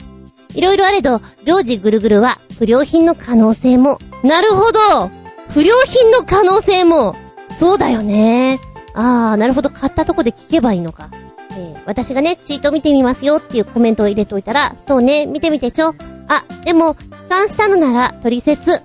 [0.54, 3.98] いろいろあれど、常時ぐるぐるは不良品の可能性も。
[4.24, 5.10] なるほど
[5.50, 7.16] 不良品の可能性も。
[7.50, 8.60] そうだよね。
[8.94, 9.72] あー、なるほど。
[9.72, 11.10] 買ったとこで聞けばいいのか。
[11.54, 15.96] えー、私がね、チート見てみますよっていうコメントを入れといたら、そうね、見てみてちょ。
[16.28, 18.84] あ、でも、帰還したのなら、取説。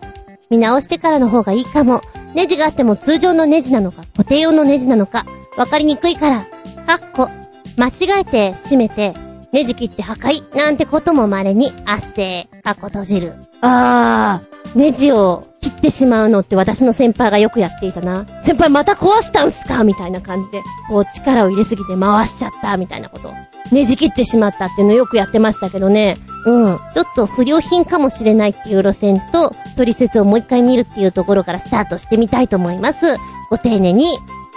[0.49, 2.01] 見直してからの方がいいかも。
[2.35, 5.27] ネジがあっても通常のネジなのか、固定用のネジなのか、
[5.59, 6.47] わかりにくいから。
[6.89, 7.29] かっこ、
[7.77, 9.15] 間違えて閉めて、
[9.53, 12.49] ネジ切って破壊なんてことも稀に圧政。
[12.63, 13.35] かっこ閉じる。
[13.61, 18.25] あー、ネジを切ってしまうのって私の先輩がよくやっていたな。
[18.41, 19.85] 先輩また壊したんすか？
[19.85, 23.35] みたいな感じで、こう力を入れすぎて回しちゃったみたいなこと。
[23.71, 26.17] ねじ切ってしまったっていうのよくやってましたけどね。
[26.47, 26.79] うん。
[26.95, 33.19] ちょっと不良品かもしれないっていう路線と、取説をもう一回見るっていうところからスタートしてみたいと思います。
[33.51, 34.17] ご丁寧に、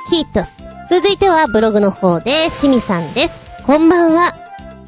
[0.09, 0.70] キートス。
[0.91, 3.39] 続いてはブログの方で、しみさんです。
[3.65, 4.35] こんばんは。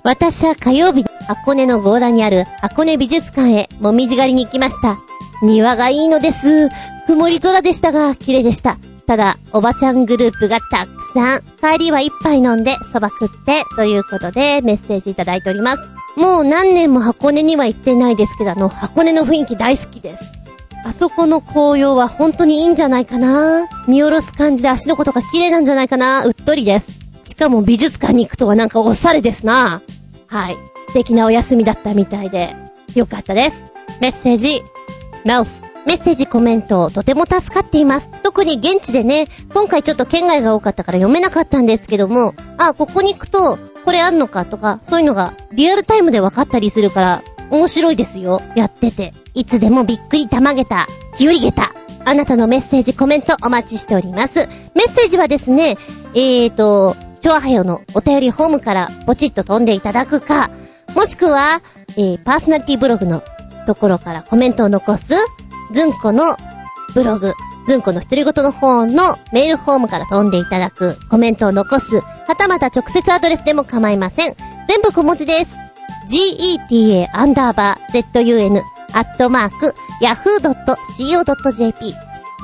[0.04, 4.98] 私は火曜日、箱根の強羅にある箱根美術館へもみじ狩りに行きました。
[5.42, 6.68] 庭がいいのです。
[7.08, 8.80] 曇り空でしたが、綺麗でした。
[9.08, 11.42] ただ、おばちゃんグループがたくさん。
[11.62, 15.78] 帰りは一杯飲んで、蕎麦食って、ということでメッセージいただいております。
[16.18, 20.43] もう何年も箱根には行ってないですけど、あの、箱根の雰囲気大好きです。
[20.84, 27.00] あそこの紅葉は本当にいいんじゃないかな見下ろす感じで足の子とか綺麗なんじゃないかなうっとりです。
[27.24, 29.82] しかも美術館に行くとはなんかおしゃれですな
[30.28, 30.58] はい。
[30.88, 32.56] 素敵なお休みだったみたいで、
[32.96, 33.64] よかったです。
[34.02, 34.62] メッセージ、
[35.26, 35.64] マウス。
[35.86, 38.10] メッセージコメント、とても助かっています。
[38.24, 48.42] 特に現地でね、今回ちょっと県外が多かったから読めなかったんですけども、あ、ここに行くと、これあんのかとか、そういうのがリアルタイムで分かったりするから、面白いですよ。
[48.56, 49.14] やってて。
[49.34, 51.74] いつでもびっくりたまげた、日和げた。
[52.06, 54.48] あなたのメッセージ、コメントお待ちしております。
[54.76, 55.78] メッセージはですね、
[56.14, 60.50] えーと、チョアハヨのお便りホームからポチッと飛んでいただくか、
[60.96, 61.62] もしくは、
[61.96, 63.24] えー、パーソナリティブログの
[63.66, 65.14] ところからコメントを残す、
[65.72, 66.36] ずんこの
[66.94, 67.34] ブログ、
[67.66, 74.36] ずんこの独り言の方のメールフォームから飛んでいただく、コメントを残す、はたまた直接アドレスでも構いません。
[74.68, 75.63] 全部小文字です。
[76.08, 78.62] Geta アンダーバー zun
[78.94, 81.94] アットマーク yahoo.co.jp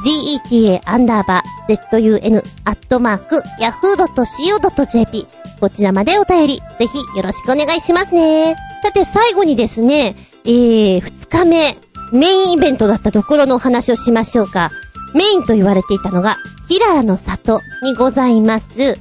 [0.03, 5.27] geta アンダーバー zun アットマーク yahoo.co.jp
[5.59, 8.55] こちらまでお便り、ぜひよろしくお願いしますね。
[8.81, 11.77] さて最後にですね、えー、二日目、
[12.13, 14.71] メインイベントだったところのお話をしましょうか。
[15.13, 16.37] メインと言われていたのが、
[16.67, 18.97] キラーの里にございます。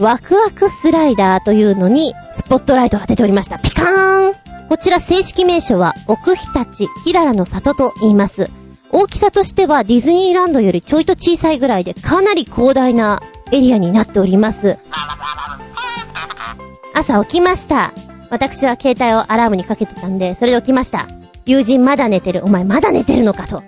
[0.00, 3.58] ワクワクスライダーというのに、スポットライトを当てておりました。
[3.58, 4.34] ピカーン
[4.68, 8.48] こちら正式名称は、奥日立、キララの里と言います。
[8.92, 13.22] 大きさとしてはディズニーランドよりちょいと小さいぐらいでかなり広大な
[13.52, 14.78] エリアになっております。
[16.94, 17.92] 朝起きました。
[18.30, 21.08] 私は携帯をアラームにかけてたんで、それで起きました。
[21.44, 22.44] 友人まだ寝てる。
[22.44, 23.62] お前まだ寝てるのかと。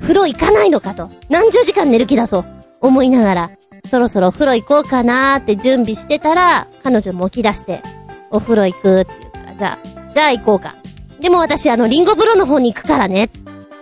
[0.00, 1.10] 風呂行かないのかと。
[1.28, 2.44] 何十時間寝る気だぞ。
[2.80, 3.50] 思いながら、
[3.86, 7.82] そろそろお風呂行こうかなーって準備してたら、彼女も起き出して、
[8.30, 10.74] お風呂行くって言うから、じゃあ、じゃあ行こうか。
[11.20, 13.30] でも私あの、リンゴ風呂の方に行くからね。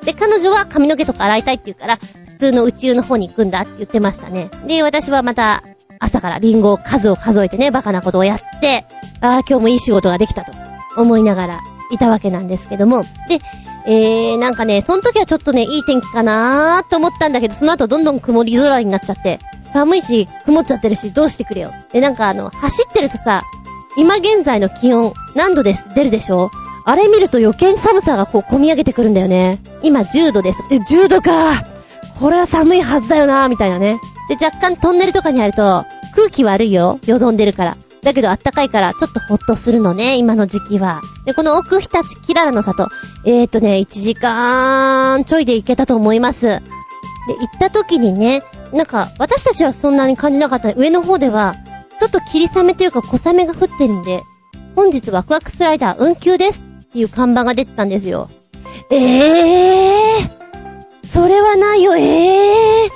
[0.05, 4.51] で、彼女は髪の毛とか洗いたいって言うから、普通の宇宙の方に行くんだって言ってましたね。
[4.67, 5.63] で、私はまた、
[5.99, 8.85] 朝からリンゴ数を数えてね、バカなことをやって、
[9.21, 10.53] ああ、今日もいい仕事ができたと
[10.97, 13.03] 思いながらいたわけなんですけども。
[13.29, 13.41] で、
[13.87, 19.39] えー、なんかね、その時はちょっとね、いい天気かなーと思ったんだけど、その後どんどん曇り空になっちゃって、
[19.77, 21.71] 寒いし、曇っちゃってるし、どうしてくれよ。
[21.93, 23.43] で、なんかあの、走ってるとさ、
[23.99, 26.51] 今現在の気温、何度です、出るでしょ？
[26.87, 29.61] あれ見ると余計に寒さがこう込み上げてくるんだよね。
[29.83, 30.65] 今10度です。
[30.71, 31.63] え、10度か
[32.19, 34.01] これは寒いはずだよなみたいなね。
[34.31, 36.99] で、若干トンネルとかにあると、空気悪いよ。
[37.05, 37.77] よどんでるから。
[38.03, 41.03] だけどあったかいから、ちょっとほっとするのね、今の時期は。
[41.27, 42.89] で、この奥日立キララの里。
[43.25, 46.47] えーとね、1時間ちょいで行けたと思います。
[46.47, 48.43] で、行った時にね、
[48.73, 50.73] なんか、私たちはそんなに感じなかった。
[50.75, 51.57] 上の方では、
[51.99, 54.23] ちょっと霧雨というか小雨が降ってるんで、
[54.75, 58.29] 本日ワクワクスライダー運休ですっていう看板が出てたんですよ。
[58.91, 62.89] ええー、それはないよ、ええ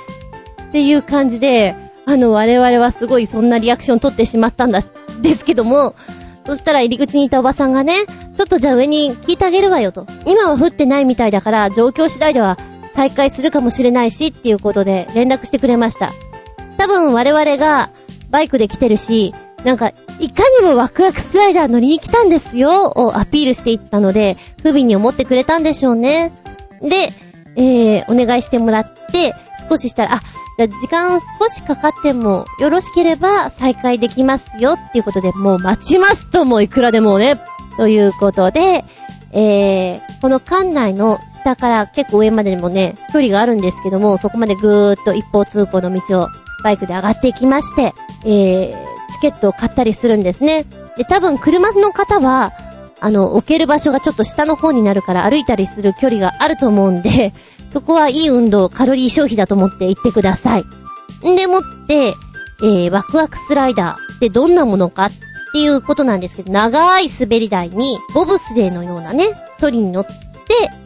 [0.57, 4.81] ー、っていう感じで、あの、我々はすごいそんなリアクション取ってしまったんだ、
[5.21, 5.95] ですけども、
[6.43, 8.05] そしたら入り口にいたおばさんがね、
[8.35, 10.05] ちょっとじゃあ上に聞いてあげるわよと。
[10.25, 12.57] 今は降ってないみたいだから、状況次第では
[12.93, 16.11] 再開するかもしれないしっていうことで連絡してくれました。
[16.77, 17.91] 多分我々が
[18.29, 19.33] バイクで来てるし、
[19.63, 26.31] なんか、いかにもワクワクスライダー乗りに来たんですよをアピールしていったので、不憫に思ってくれたんでしょうね。
[26.81, 27.09] で、
[27.55, 29.35] えー、お願いしてもらって、
[29.69, 30.21] 少ししたら、あ、
[30.57, 37.39] じゃ時間少しかかってもよろしければ再開できますよっていうことで、もう待ちますともいくらでもね。
[37.77, 38.83] ということで、
[39.33, 46.27] えー、この館内の下から結構上までにもね、距離があるんですけども、そこまでぐーっと一方通行の道を
[46.63, 47.93] バイクで上がっていきまして、
[48.25, 50.65] えー、チケットを買ったりするんですね。
[50.97, 52.53] で、多分車の方は、
[52.99, 57.33] あの、置ける場所がちょっと下の方になるから歩いたりする距離があると思うんで、
[57.71, 60.65] そこはいい運動、カロリー消費だと思って行ってください。
[61.27, 62.13] んでもって、
[62.63, 65.11] えー、ワクワクスライダーってどんなものかっ
[65.51, 69.25] っていうことなんですけど、長い滑り台に、ボブスレーのようなね、
[69.59, 70.13] ソリに乗って、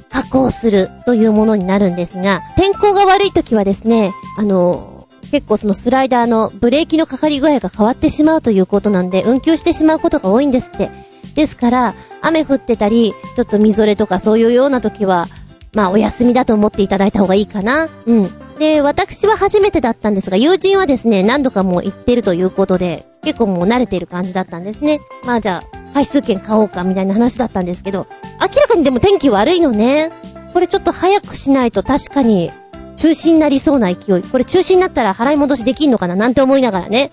[0.10, 10.90] 加工するというものになるんですが、天候が悪い時はですね、あの結構そのスライダーのブレーキのかかり具合が変わってしまうということなんで、運休してしまうことが多いんですって。
[11.36, 15.28] ですから、雨降ってたり、ちょっとみぞれとかそういうような時は、
[15.76, 17.90] まあお休みだと思っていただいた方がいいかな。
[18.06, 18.58] うん。
[18.58, 25.02] で、私は初めてだったんですが、友人はですね、何度かもう行ってるということで、結構もう慣れてる感じだったんですね。
[25.26, 28.08] まあじゃあ、回数券買おうかみたいな話だったんですけど、
[28.42, 30.12] 明らかにでも天気悪いのね。
[30.54, 32.50] これちょっと早くしないと確かに
[32.96, 34.22] 中止になりそうな勢い。
[34.22, 36.16] これ中止になったら払い戻しできんのかな？
[36.16, 37.12] なんて思いながらね。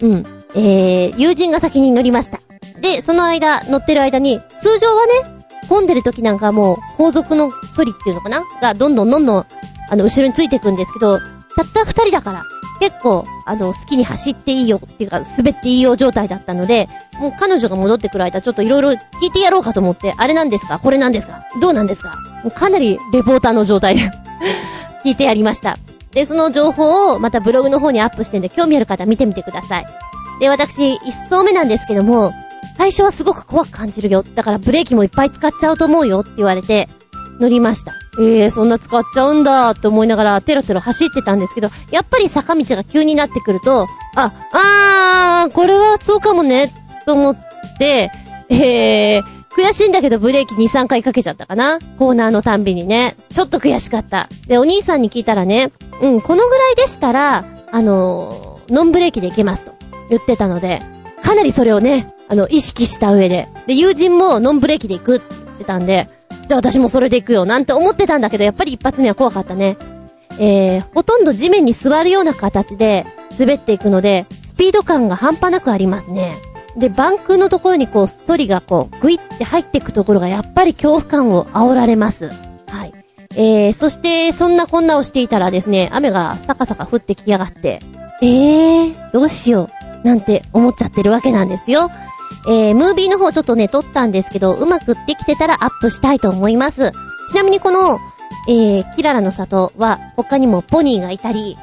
[0.00, 0.26] うん。
[0.54, 2.38] えー、友人が先に乗りました。
[2.80, 5.12] で、その間、乗ってる間に、通常はね、
[5.64, 8.42] 混んでる時なんかもう、後続のソリっていうのかな？
[8.60, 9.46] が、どんどんどんどん、
[9.90, 11.18] あの、後ろについていくんですけど、
[11.56, 12.42] たった二人だから、
[12.80, 16.88] 結構、あの、好きに走っていいよっていうか、滑っていいよ状態だったので、
[17.20, 18.96] もう彼女が戻ってくる間、ちょっといろいろ聞
[19.28, 20.78] いてやろうかと思って、あれなんですか？
[20.80, 21.44] これなんですか？
[21.60, 22.16] どうなんですか？
[22.42, 24.00] もうかなりレポーターの状態で
[25.04, 25.78] 聞いてやりました。
[26.10, 29.86] で、その情報をまたブログの方にアップしてんで、興味ある方見てみてください。
[30.40, 32.32] で、私、一層目なんですけども、
[32.76, 34.22] 最初はすごく怖く感じるよ。
[34.22, 36.88] だからブレーキもいっぱい使っちゃうと思うよって言われて、
[37.40, 37.94] 乗りました。
[38.18, 46.72] ええー、そんな使っちゃうんだって思いながらテロテロ走ってたんですけど、やっぱり坂道が急になってくると、あ、あー、これはそうかもね、
[47.06, 47.36] と思っ
[47.78, 48.10] て、
[48.48, 49.24] えー、
[49.56, 53.16] 悔しいんだけどブレーキ2、3回かけちゃったかなコーナーのたんびにね。
[53.30, 54.28] ちょっと悔しかった。
[54.46, 59.72] で、お兄さんに聞いたらね、うん、このぐらいでしたら、あのー、ノンブレーキでいけますと
[60.08, 60.82] 言ってたので、
[61.22, 63.48] かなりそれをね、あの、意識した上で。
[63.66, 66.08] で、友人もノンブレーキで行くって言ってたんで、
[66.46, 69.76] じゃあ私もそれで行くよ、なんて思ってたんだけど、やっぱり一発目は怖かったね。
[70.38, 73.06] えー、ほとんど地面に座るような形で
[73.38, 76.34] 滑っていくので、スピード感が半端なくありますね。
[76.76, 82.30] で、バンクのところにこう、ストリがこう、グイって入っていくところがやっぱり恐怖感を煽られます。
[82.66, 82.94] はい。
[83.36, 87.80] えー、そして、そんなこんなをしていたらですね、雨がサカサカ降ってきやがって、
[88.22, 89.70] えー、どうしよ
[90.04, 90.06] う。
[90.06, 91.90] なんて思っちゃってるわけなんですよ。
[92.46, 96.92] えー、ムービーの方ちょっとね、撮ったんですけど、うまくできてたらアップしたいと思います。
[97.28, 97.98] ちなみにこの、
[98.48, 101.56] えー、キララの里は、他にもポニーがいたり、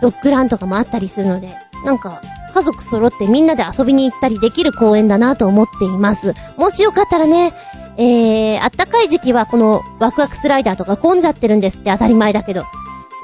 [0.00, 2.20] ドッグランとかもあったりするので、なんか、
[2.52, 6.34] 家族揃ってみんなで遊びに行ったりできる公園だなと思っています。
[6.56, 7.52] もしよかったらね、
[7.98, 12.64] えー、あったかい時期はこのワクワクスライダーとか混んじゃってるんですって当たり前だけど。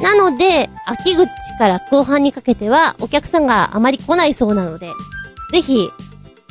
[0.00, 4.90] なので、秋口から後半にかけてはお客さんがあまり来ないそうなので、
[5.52, 5.90] ぜひ、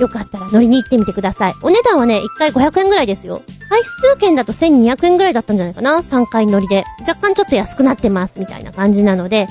[0.02, 1.54] よかったら乗りに行ってみてください。
[1.62, 3.44] お値段はね、1回500円ぐらいですよ。
[3.70, 6.86] 回数券だと1200円ぐらいだったんじゃないかな ?3 回乗りで。
[7.08, 9.48] 若干ちょっと安くなってます、みたいな感じなので、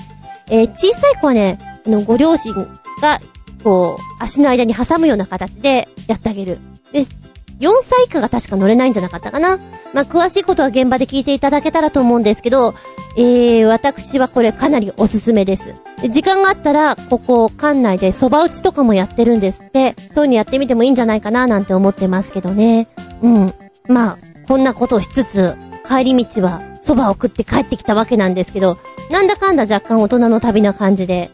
[0.49, 2.55] えー、小さい子はね、あの、ご両親
[3.01, 3.21] が、
[3.63, 6.59] こう、足の間に挟むような形でやってあげる。
[6.93, 7.05] で、
[7.61, 9.59] 4歳以下が確か乗れないんじゃなかったかな。
[9.93, 12.75] まあ、詳しいことは現場で聞いていただけたらと思うんですけど、
[13.17, 15.75] えー、私はこれかなりおすすめです。
[16.01, 22.89] で時間があったら、ここ、館内で蕎麦打ちとかもやってるんですって、そういうのやってみてもいいんじゃないかななんて思ってますけどね。
[23.23, 23.55] うん。
[23.89, 25.55] まあ、こんなことをしつつ、
[25.87, 28.79] 帰り道は蕎麦を食って帰ってきたわけなんですけど、
[29.11, 31.31] なんだかんだ若干大人の旅な感じで、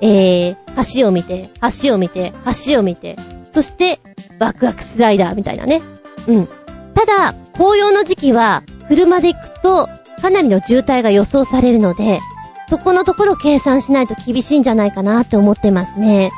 [0.00, 1.50] えー、橋を見て、
[1.84, 2.32] 橋を見て、
[2.66, 3.16] 橋を見て、
[3.50, 4.00] そして、
[4.40, 5.82] ワクワクスライダーみたいなね。
[6.26, 6.48] うん。
[6.94, 9.88] ただ、紅葉の時期は、車で行くと、
[10.20, 12.20] かなりの渋滞が予想されるので、
[12.68, 16.32] そこのところ計算しないと厳しいんじゃないかなって思ってますね。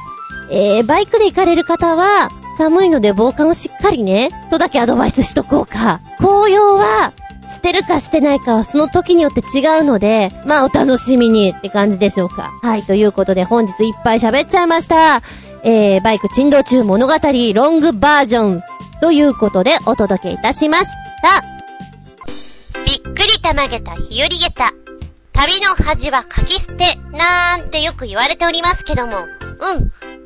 [0.50, 6.00] えー、バイクで行かれる方は、寒いので防寒をしっかりね、とだけアドバイスしとこうか。
[6.18, 7.12] 紅葉は、
[7.46, 12.50] してるかしてないかはその時によって違うので、まあお楽しみにって感じでしょうか。
[12.62, 15.22] はい、ということで本日いっぱい喋っちゃいました。
[15.64, 17.14] えー、バイク珍道中物語
[17.54, 18.60] ロングバージョン
[19.00, 20.92] ということでお届けいたしまし
[21.22, 21.42] た。
[22.84, 24.72] びっくりたまげた日和げた。
[25.32, 29.18] 旅の恥は書き捨て、なんてよく言われておりますけども。
[29.18, 29.24] うん。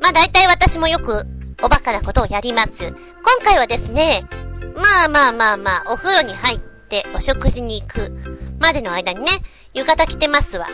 [0.01, 1.25] まあ大体私もよく
[1.63, 2.69] おバカなことをやります。
[2.77, 2.95] 今
[3.43, 4.25] 回はですね、
[4.75, 8.11] まあまあまあまあ、お風呂に入ってお食事に行く
[8.59, 9.31] までの間にね、
[9.73, 10.67] 浴衣着てますわ。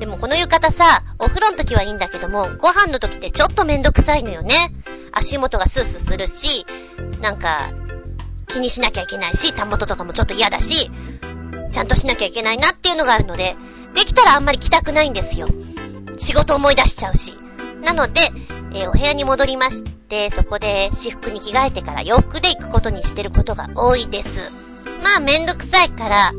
[0.00, 4.72] でもこの浴衣さ、お風呂の時はいいんだけども、ご飯の時ってちょっとめんどくさいのよね。
[5.12, 6.64] 足元がスースーするし、
[7.20, 7.70] なんか、
[8.48, 10.90] 気にしなきゃいけないし、た元とかもちょっと嫌だし、
[11.70, 13.56] ちゃんとしなきゃいけないなっていうのがあるので、
[13.94, 15.46] できたらあんまり着たくないんですよ。
[16.16, 17.34] 仕事思い出しちゃうし。
[17.82, 18.22] なので、
[18.72, 24.50] えー、お部屋に戻りまして、そこで私服に着替えてから洋服で行くことにしてることが多いです。
[25.02, 26.32] まあめんどくさいから、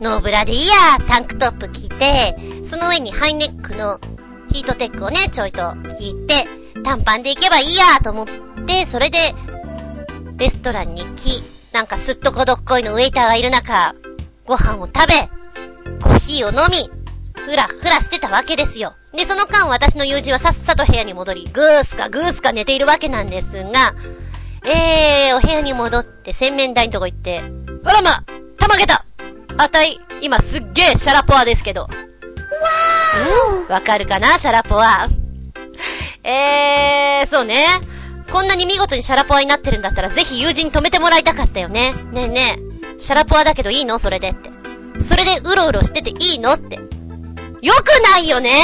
[0.00, 0.74] ノーブラでいいや、
[1.06, 2.34] タンクトップ着て、
[2.64, 4.00] その上にハイネックの
[4.50, 6.46] ヒートテックをね、ちょいと引いて、
[6.82, 8.26] 短パンで行けばいいやと思っ
[8.66, 9.34] て、それで、
[10.38, 11.42] レストランに行き、
[11.74, 13.94] なんかすっとこどっこいのウェイターがいる中、
[14.46, 15.28] ご飯を食べ、
[16.02, 16.90] コーヒーを飲み、
[17.38, 18.94] ふらふらしてたわけですよ。
[19.12, 23.94] で、その間私の友人はさっさと部屋に戻り、ぐーすかぐーすか寝ているわけなんですが、
[24.64, 27.42] えー、お部屋に戻って洗面台のとこ行って、
[27.84, 28.24] あらま
[28.56, 29.04] たまげた
[29.60, 31.82] あたい、今すっげーシャラポワですけど。
[31.82, 35.06] わーわかるかなシャラポワ？
[36.24, 37.66] えー、そうね。
[38.32, 41.92] こんなに見事にシャラポワになってるんだったらぜひ友人に止めてもらいたかったよね。
[42.10, 42.58] ねえね
[42.96, 43.98] え、シャラポワだけどいいの？
[43.98, 44.50] それでって。
[45.02, 46.54] それでうろうろしてていいの？
[46.54, 46.76] って。
[47.60, 48.62] よくないよね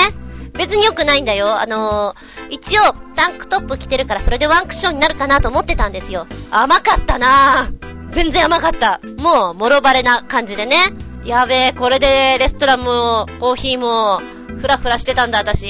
[0.55, 1.61] 別によくないんだよ。
[1.61, 6.27] あのー、一応、タンクトップ着てるからそれでワンクッションになるかなと思ってたんですよ。
[6.51, 7.96] 甘かったなぁ。
[8.17, 8.99] 全然甘かった。
[9.19, 10.79] もう、もろバレな感じでね。
[11.23, 14.23] やべえ、これでレストランも、コーヒーも、
[14.59, 15.69] ふらふらしてたんだ、私。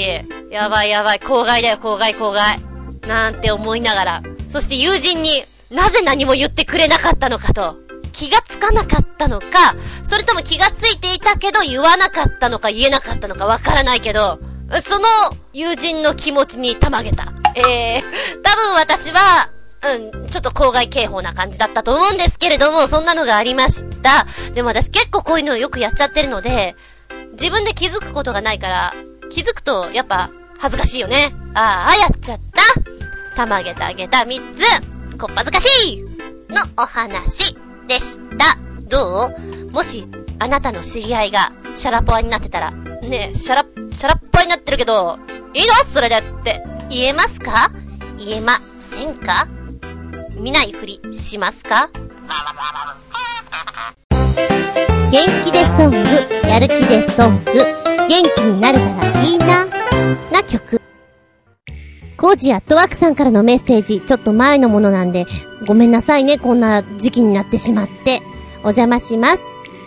[0.49, 2.61] やばいやばい、郊外だよ、郊外、郊外。
[3.09, 4.23] なんて思いながら。
[4.47, 5.43] そして友人に、
[5.73, 7.79] なぜ何も言ってくれなかったのかと。
[8.13, 9.75] 気がつかなかったのか、
[10.05, 14.39] それとも気がついていたけど言わなかったのか言えなかったのかわからないけど、
[14.81, 15.09] その
[15.53, 17.33] 友人の気持ちにたまげた。
[17.57, 19.51] えー、多分私は、
[19.85, 24.27] うん、ちょっと郊外警報な感じだったと思うんですけれども、そんなのがありました。
[24.55, 26.75] でも私結構こういうのよくやっちゃってるので、
[27.33, 28.95] 自分で気づくことがないから、
[29.31, 31.35] 気づくとやっぱ恥ずかしいよね。
[31.55, 33.37] ああ、やっちゃった。
[33.37, 34.41] たまげたあげた3
[35.13, 36.03] つ、こっぱずかしい
[36.49, 37.55] のお話
[37.87, 38.59] でした。
[38.89, 39.31] ど
[39.69, 39.71] う？
[39.73, 40.07] もし、
[40.39, 45.19] あなたの知り合いがシャラポワになってたら、ねえ、シャラ、シャラッポワになってるけど、
[45.55, 45.75] いいの？
[45.93, 47.71] それでって言えますか？
[48.19, 48.59] 言えま
[48.91, 49.47] せんか？
[50.39, 51.91] 見ないふりしますか？
[55.11, 57.53] 元気でソング、やる気でソング、
[58.09, 59.67] 元気になれたらいいな、
[60.33, 60.81] な曲。
[62.17, 65.27] コージーアットワークさんからのメッセージ、ちょっと前のものなんで、
[65.67, 68.21] ごめんなさいね、こんな時期になってしまって。
[68.59, 69.43] お邪魔します。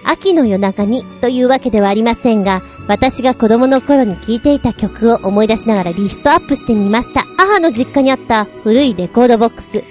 [0.06, 7.26] 秋の夜中にというわけではありませんが、私が子供の頃に聴いていた曲を思い出しながらリストアップしてみました。
[7.38, 9.84] 母の実家にあった古いレコードボックス。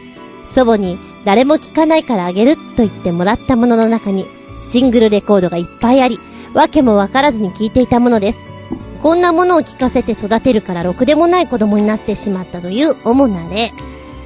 [0.58, 4.26] 祖母に誰も聴かないからあげると言ってもらったものの中に
[4.58, 6.18] シングルレコードがいっぱいあり、
[6.52, 8.38] わけもわからずに聴いていたものです。
[9.00, 13.72] こんなものを聞かせて育てるからろくでもない子供になってしまったという主な例。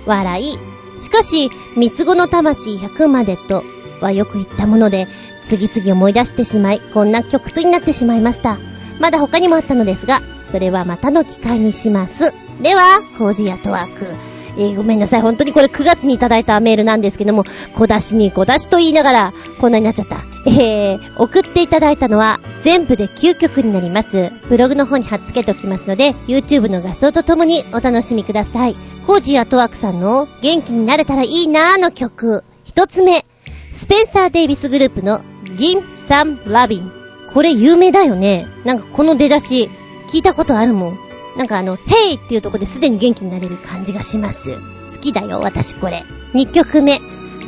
[0.07, 0.59] 笑い。
[0.99, 3.63] しかし、三つ子の魂100までと
[4.01, 5.09] はよく言ったもので、
[5.45, 8.57] 次々思い出してしまい、こんな曲数になってしまいました。
[9.01, 10.21] まだ他にもあったのですが、
[10.51, 12.33] それはまたの機会にします。
[12.63, 14.07] では、コージーアトワーク。
[14.57, 15.23] えー、ごめんなさい。
[15.23, 17.45] 本当にこれ9月にいただいたメールなんですけども、
[17.75, 20.17] 小出しに小出しと言いながら、こんなになっちゃった。
[20.47, 24.31] えー、送っていただいたのは、全部で9曲になります。
[24.49, 28.77] ブログの方に貼っつけておきますので、YouTube の画像とともにお楽しみください。
[29.07, 32.45] コージーアットワークさんの元気になれたらいいなーの曲。
[32.65, 33.25] 一つ目、
[33.71, 35.23] スペンサー・デイビスグループの
[35.57, 36.91] Gimme Some Lovin'。
[37.33, 38.47] これ有名だよね。
[38.65, 39.71] なんかこの出だし、
[40.13, 41.12] 聞いたことあるもん。
[41.37, 44.53] なんかあの、 Hey っていうとこですでに元気になれる感じがします。
[44.95, 46.05] 好きだよ、私これ。
[46.35, 47.01] 2曲目。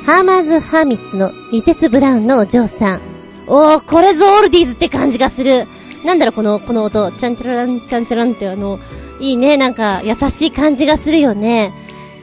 [0.06, 3.00] ハーマンズ・ハーミッツのミセス・ブラウンのお嬢さん。
[3.46, 5.66] おー、これぞオールディーズって感じがする。
[6.04, 7.10] なんだろ、この、この音。
[7.12, 8.78] チャンチャララン、チャンチャランってあの、
[9.20, 11.72] いいね、なんか優しい感じがするよね。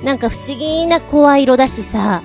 [0.04, 2.22] なんか不思議な声色だしさ。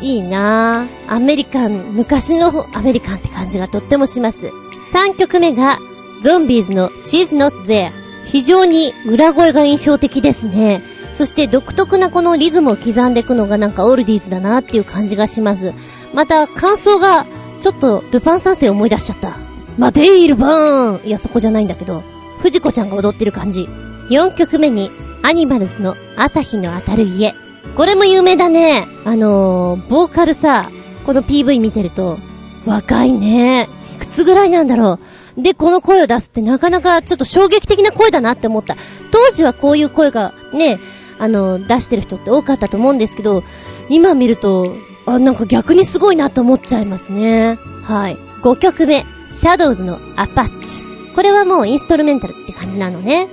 [0.00, 4.50] いいなぁアメリカン、昔のアメリカンって感じがとってもします。
[4.92, 5.78] 3曲目が、
[6.22, 7.99] ゾンビーズの She's Not There。
[8.30, 10.82] 非常に裏声が印象的ですね。
[11.12, 15.74] そして独特なこのリズムを刻んでいくのがなんかオールディーズだなっていう感じがします。
[16.14, 17.26] また感想が
[17.60, 19.36] ちょっとルパン三世思い出しちゃった。
[19.76, 22.02] マデイルバーンいやそこじゃないんだけど、
[22.38, 23.68] 藤子ちゃんが踊ってる感じ。
[24.10, 24.90] 4曲目に
[25.22, 27.34] アニマルズの朝日の当たる家。
[27.76, 28.86] これも有名だね。
[29.04, 30.70] あのー、ボーカルさ、
[31.04, 32.18] この PV 見てると、
[32.64, 33.68] 若いね。
[33.92, 34.98] いくつぐらいなんだろう。
[35.36, 38.76] で、この声を出すってなかなかちょっと衝撃的な声だなって思った。
[39.10, 40.78] 当時はこういう声がね、
[41.18, 43.42] あの、出してる人って多かったと思うんですけど、
[43.88, 44.74] 今見ると、
[45.06, 47.58] あ、なんか逆にすごいなと思っちゃいますね。
[47.84, 48.16] はい。
[48.42, 50.84] 5曲目、シャドウズのアパッチ。
[51.14, 53.28] これはもうインストルメンタルって感じなのね。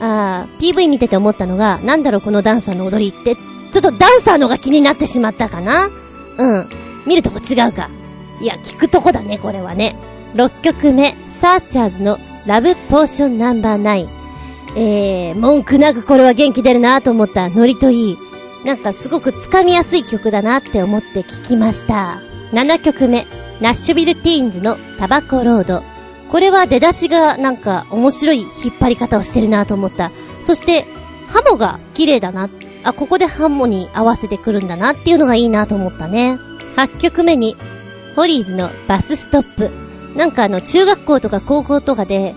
[0.00, 5.88] あー、PV 見てて思ったのが、なんだろうこのダンサーの踊りって、ちょっとダンサーのが気になってしまったかな？
[6.38, 6.68] うん。
[7.06, 7.88] 見るとこ違うか。
[8.40, 9.96] いや、聞くとこだね、これはね。
[10.34, 14.08] 6曲目、サーチャーズのラブポーションナンバー9。
[14.76, 18.18] えー、文句なくこれは元気出るなと思ったノリといい。
[18.64, 22.20] なんかすごくつかみやすい曲だなって思って聞きました。
[22.52, 23.26] 7曲目、
[23.60, 25.82] ナッシュビルティーンズのタバコロード。
[26.30, 30.12] これは出だしがなんか面白い引っ張り方をしてるなと思った。
[30.40, 30.86] そして、
[31.26, 32.50] ハモが綺麗だな
[32.84, 36.38] あ、ここでハモに合わせてくるんだなっていうのがいいなと思ったね。
[36.76, 37.56] 8曲目に、
[38.14, 39.81] ホリーズのバスストップ。
[40.16, 42.34] なんかあの、中学校とか高校とかで、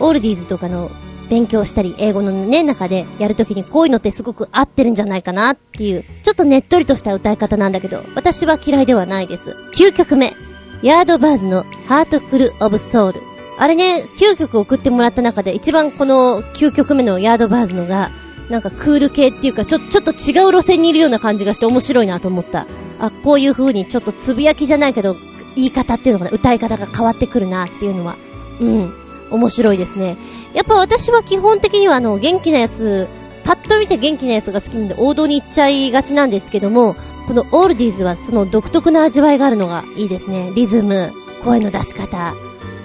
[0.00, 0.90] オールディーズとかの
[1.28, 9.56] 勉強したり、英語のね、中でやるときにこういうのってすごく合ってるんじゃないかなっていう、ちょっとねっとりとした歌い方なんだけど、私は嫌いではないです。
[9.74, 10.34] 9曲目、
[10.82, 13.20] ヤードバーズのハートフルオブソウル。
[13.56, 18.10] あれね、9曲送ってもらった中で一番この9曲目のヤードバーズのが、
[18.50, 22.66] なんかクール系っていうか、ちょ、ちょっと違う路線にいるような感じがして面白いなと思った。
[22.98, 25.16] あ、こういう風にちょっとつぶやきじゃないけど、
[25.56, 28.16] 言い方っていうのかな、歌い方が変わってくるなっていうのは、
[28.60, 28.92] うん、
[29.30, 30.16] 面白いですね。
[30.52, 33.08] やっぱ私は基本的にはあの、元気なやつ、
[33.44, 40.50] パッと見て元気なやつが好きなんで王道に行っちゃいがちなんですけども、このオールディーズはその独特な味わいがあるのがいいですね。
[40.54, 41.12] リズム、
[41.42, 42.34] 声の出し方、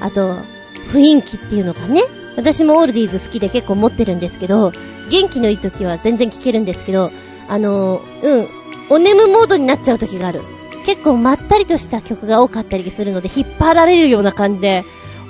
[0.02, 0.36] あと、
[0.91, 2.04] 雰囲気っていうのがね。
[2.36, 4.72] 私もオールディーズ好きで結構持ってるんですけど、
[5.10, 7.12] 元気のいい時は全然聴けるんですけど、
[7.50, 8.48] あのうん、
[8.90, 10.41] お眠モードになっちゃう時がある。
[10.86, 14.86] 結構まったりとした曲が多かったりするので、引っ張られるような感じで、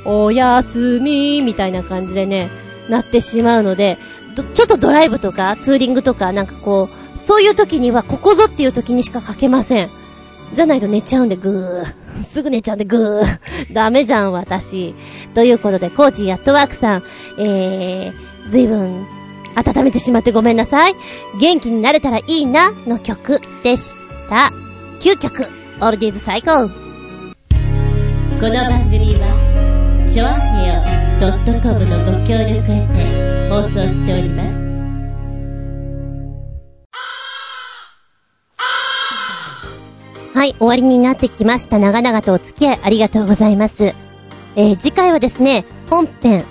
[0.05, 2.49] おやすみみたいな感じでね、
[2.89, 3.97] なってしまうので、
[4.53, 9.89] ちょっとドライブとか、ツーリングとか、なんかこう、そういう時には、ここぞっていう時にしか書けません。
[10.53, 12.23] じゃないと寝ちゃうんで、ぐー。
[12.23, 13.39] すぐ寝ちゃうんで、ぐー。
[13.73, 14.95] ダメじゃん、私。
[15.33, 17.03] ということで、コーチやットワークさん、
[17.39, 19.05] えー、ずいぶん
[19.55, 20.95] 温めてしまってごめんなさい。
[21.39, 23.95] 元気になれたらいいな、の曲でし
[24.29, 24.68] た。
[24.99, 25.47] 9曲、
[25.79, 26.67] オールディーズ最高。
[26.67, 26.73] こ
[28.49, 30.81] の番組は、ちょあへよ
[31.61, 34.59] .com のご協力へて放送しております。
[40.37, 41.79] はい、終わりになってきました。
[41.79, 43.93] 長々とお付き合いありがとうございます。
[44.57, 46.43] えー、次回はですね、本編、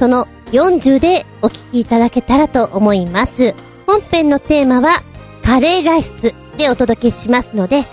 [0.00, 3.54] その40でお聞きいただけたらと思います。
[3.86, 5.04] 本編のテーマは、
[5.44, 7.84] カレーライスでお届けしますので、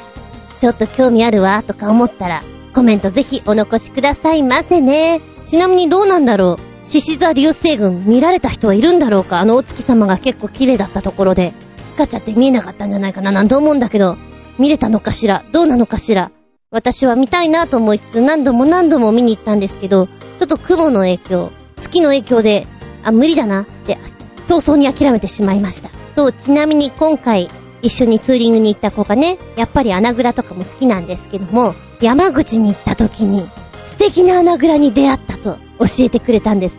[0.60, 2.44] ちょっと興味あるわとか思ったら、
[2.76, 5.22] コメントぜひお残しくださいませね。
[5.44, 6.86] ちなみにどうなんだろう。
[6.86, 9.40] 獅子座流星群見られた人はいるんだろうか。
[9.40, 11.54] あのお月様が結構綺麗だったところで。
[11.94, 13.32] 光っちゃって見えなかったんじゃないかな。
[13.32, 14.18] なんて思うんだけど、
[14.60, 15.44] 見れたのかしら？
[15.52, 16.32] どうなのかしら？
[16.70, 22.68] 私は見たいなと思いつつ何度も何度も見に行ったんですけど、ちょっと雲の影響、月の影響で、
[23.04, 23.62] あ、無理だな。
[23.62, 23.98] って、
[24.46, 25.90] 早々に諦めてしまいました。
[26.12, 27.50] そう、ちなみに今回、
[27.82, 33.50] 一緒にツーリングに行った子がね、やっぱり穴蔵とかも好きなんですけども、山口に行った時に、
[33.84, 36.78] 素敵な穴蔵に出会ったと教えてくれたんです。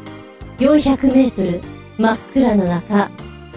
[0.59, 1.61] 400メートル、
[1.99, 3.11] 真っ暗な中、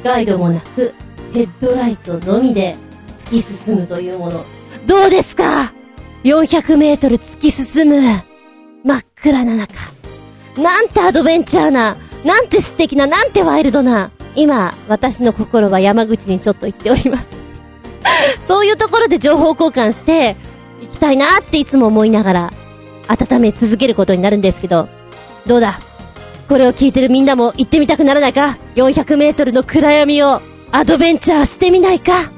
[0.04, 0.94] ガイドもなく、
[1.34, 2.76] ヘッドライトのみで
[3.18, 4.46] 突き進むというもの。
[4.86, 5.74] どうですか
[6.24, 8.02] ?400 メートル突き進む。
[8.84, 9.74] 真っ暗な中。
[10.58, 14.12] なんてアドベンチャーな、なんて素敵な、なんてワイルドな。
[14.36, 17.36] 今、私の心は山口にちょっと行っております。
[18.42, 20.36] そういうところで情報交換して、
[20.82, 22.54] 行きたいなっていつも思いながら、
[23.08, 24.88] 温め続けることになるんですけど、
[25.46, 25.80] どうだ？
[26.50, 30.42] これを聞いてるみんなも行ってみたくならないか ?400 メートルの暗闇を
[30.72, 32.32] アドベンチャーしてみないか？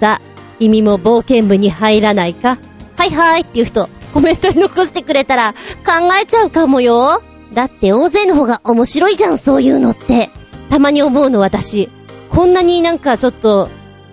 [0.00, 0.20] さあ、
[0.58, 2.58] 君も冒険部に入らないか？
[2.96, 5.52] はいはいっていう人、コメントに残してくれたら
[5.84, 5.92] 考
[6.22, 7.22] えちゃうかもよ。
[7.52, 10.30] だって大勢の方が面白いじゃん、そういうのって。
[10.68, 11.88] たまに思うの私。
[12.30, 13.68] こんなになんかちょっと、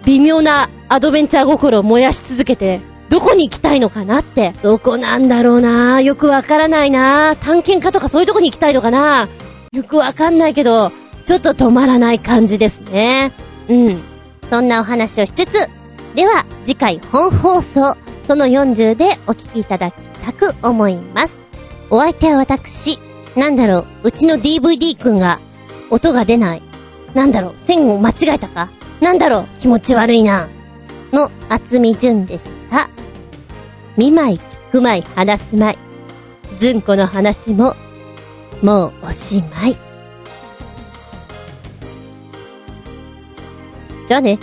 [0.05, 4.53] 微妙なアドベンチャー心を燃やし続けて、どこに行きたいのかなって。
[4.61, 9.29] どこなんだろうなよくわからないな探検家とかそういうとこに行きたいのかな
[9.73, 10.91] よくわかんないけど、
[11.25, 13.31] ちょっと止まらない感じですね。
[13.69, 14.01] うん。
[14.49, 15.69] そんなお話をしつつ、
[16.15, 17.97] では、次回本放送、
[18.27, 21.37] その40でお聞きいただきたく思います。
[21.89, 22.99] お相手は私、
[23.35, 25.39] なんだろう、うちの DVD くんが、
[25.89, 26.61] 音が出ない。
[27.13, 28.69] なんだろう、線を間違えたか？
[29.01, 30.47] なんだろう、気持ち悪いな。
[31.11, 32.89] の、厚み純でした。
[33.97, 35.77] 見舞い、聞く舞い、話すまい。
[36.57, 37.75] ずんこの話も、
[38.61, 39.77] もうおしまい。
[44.07, 44.39] じゃあね。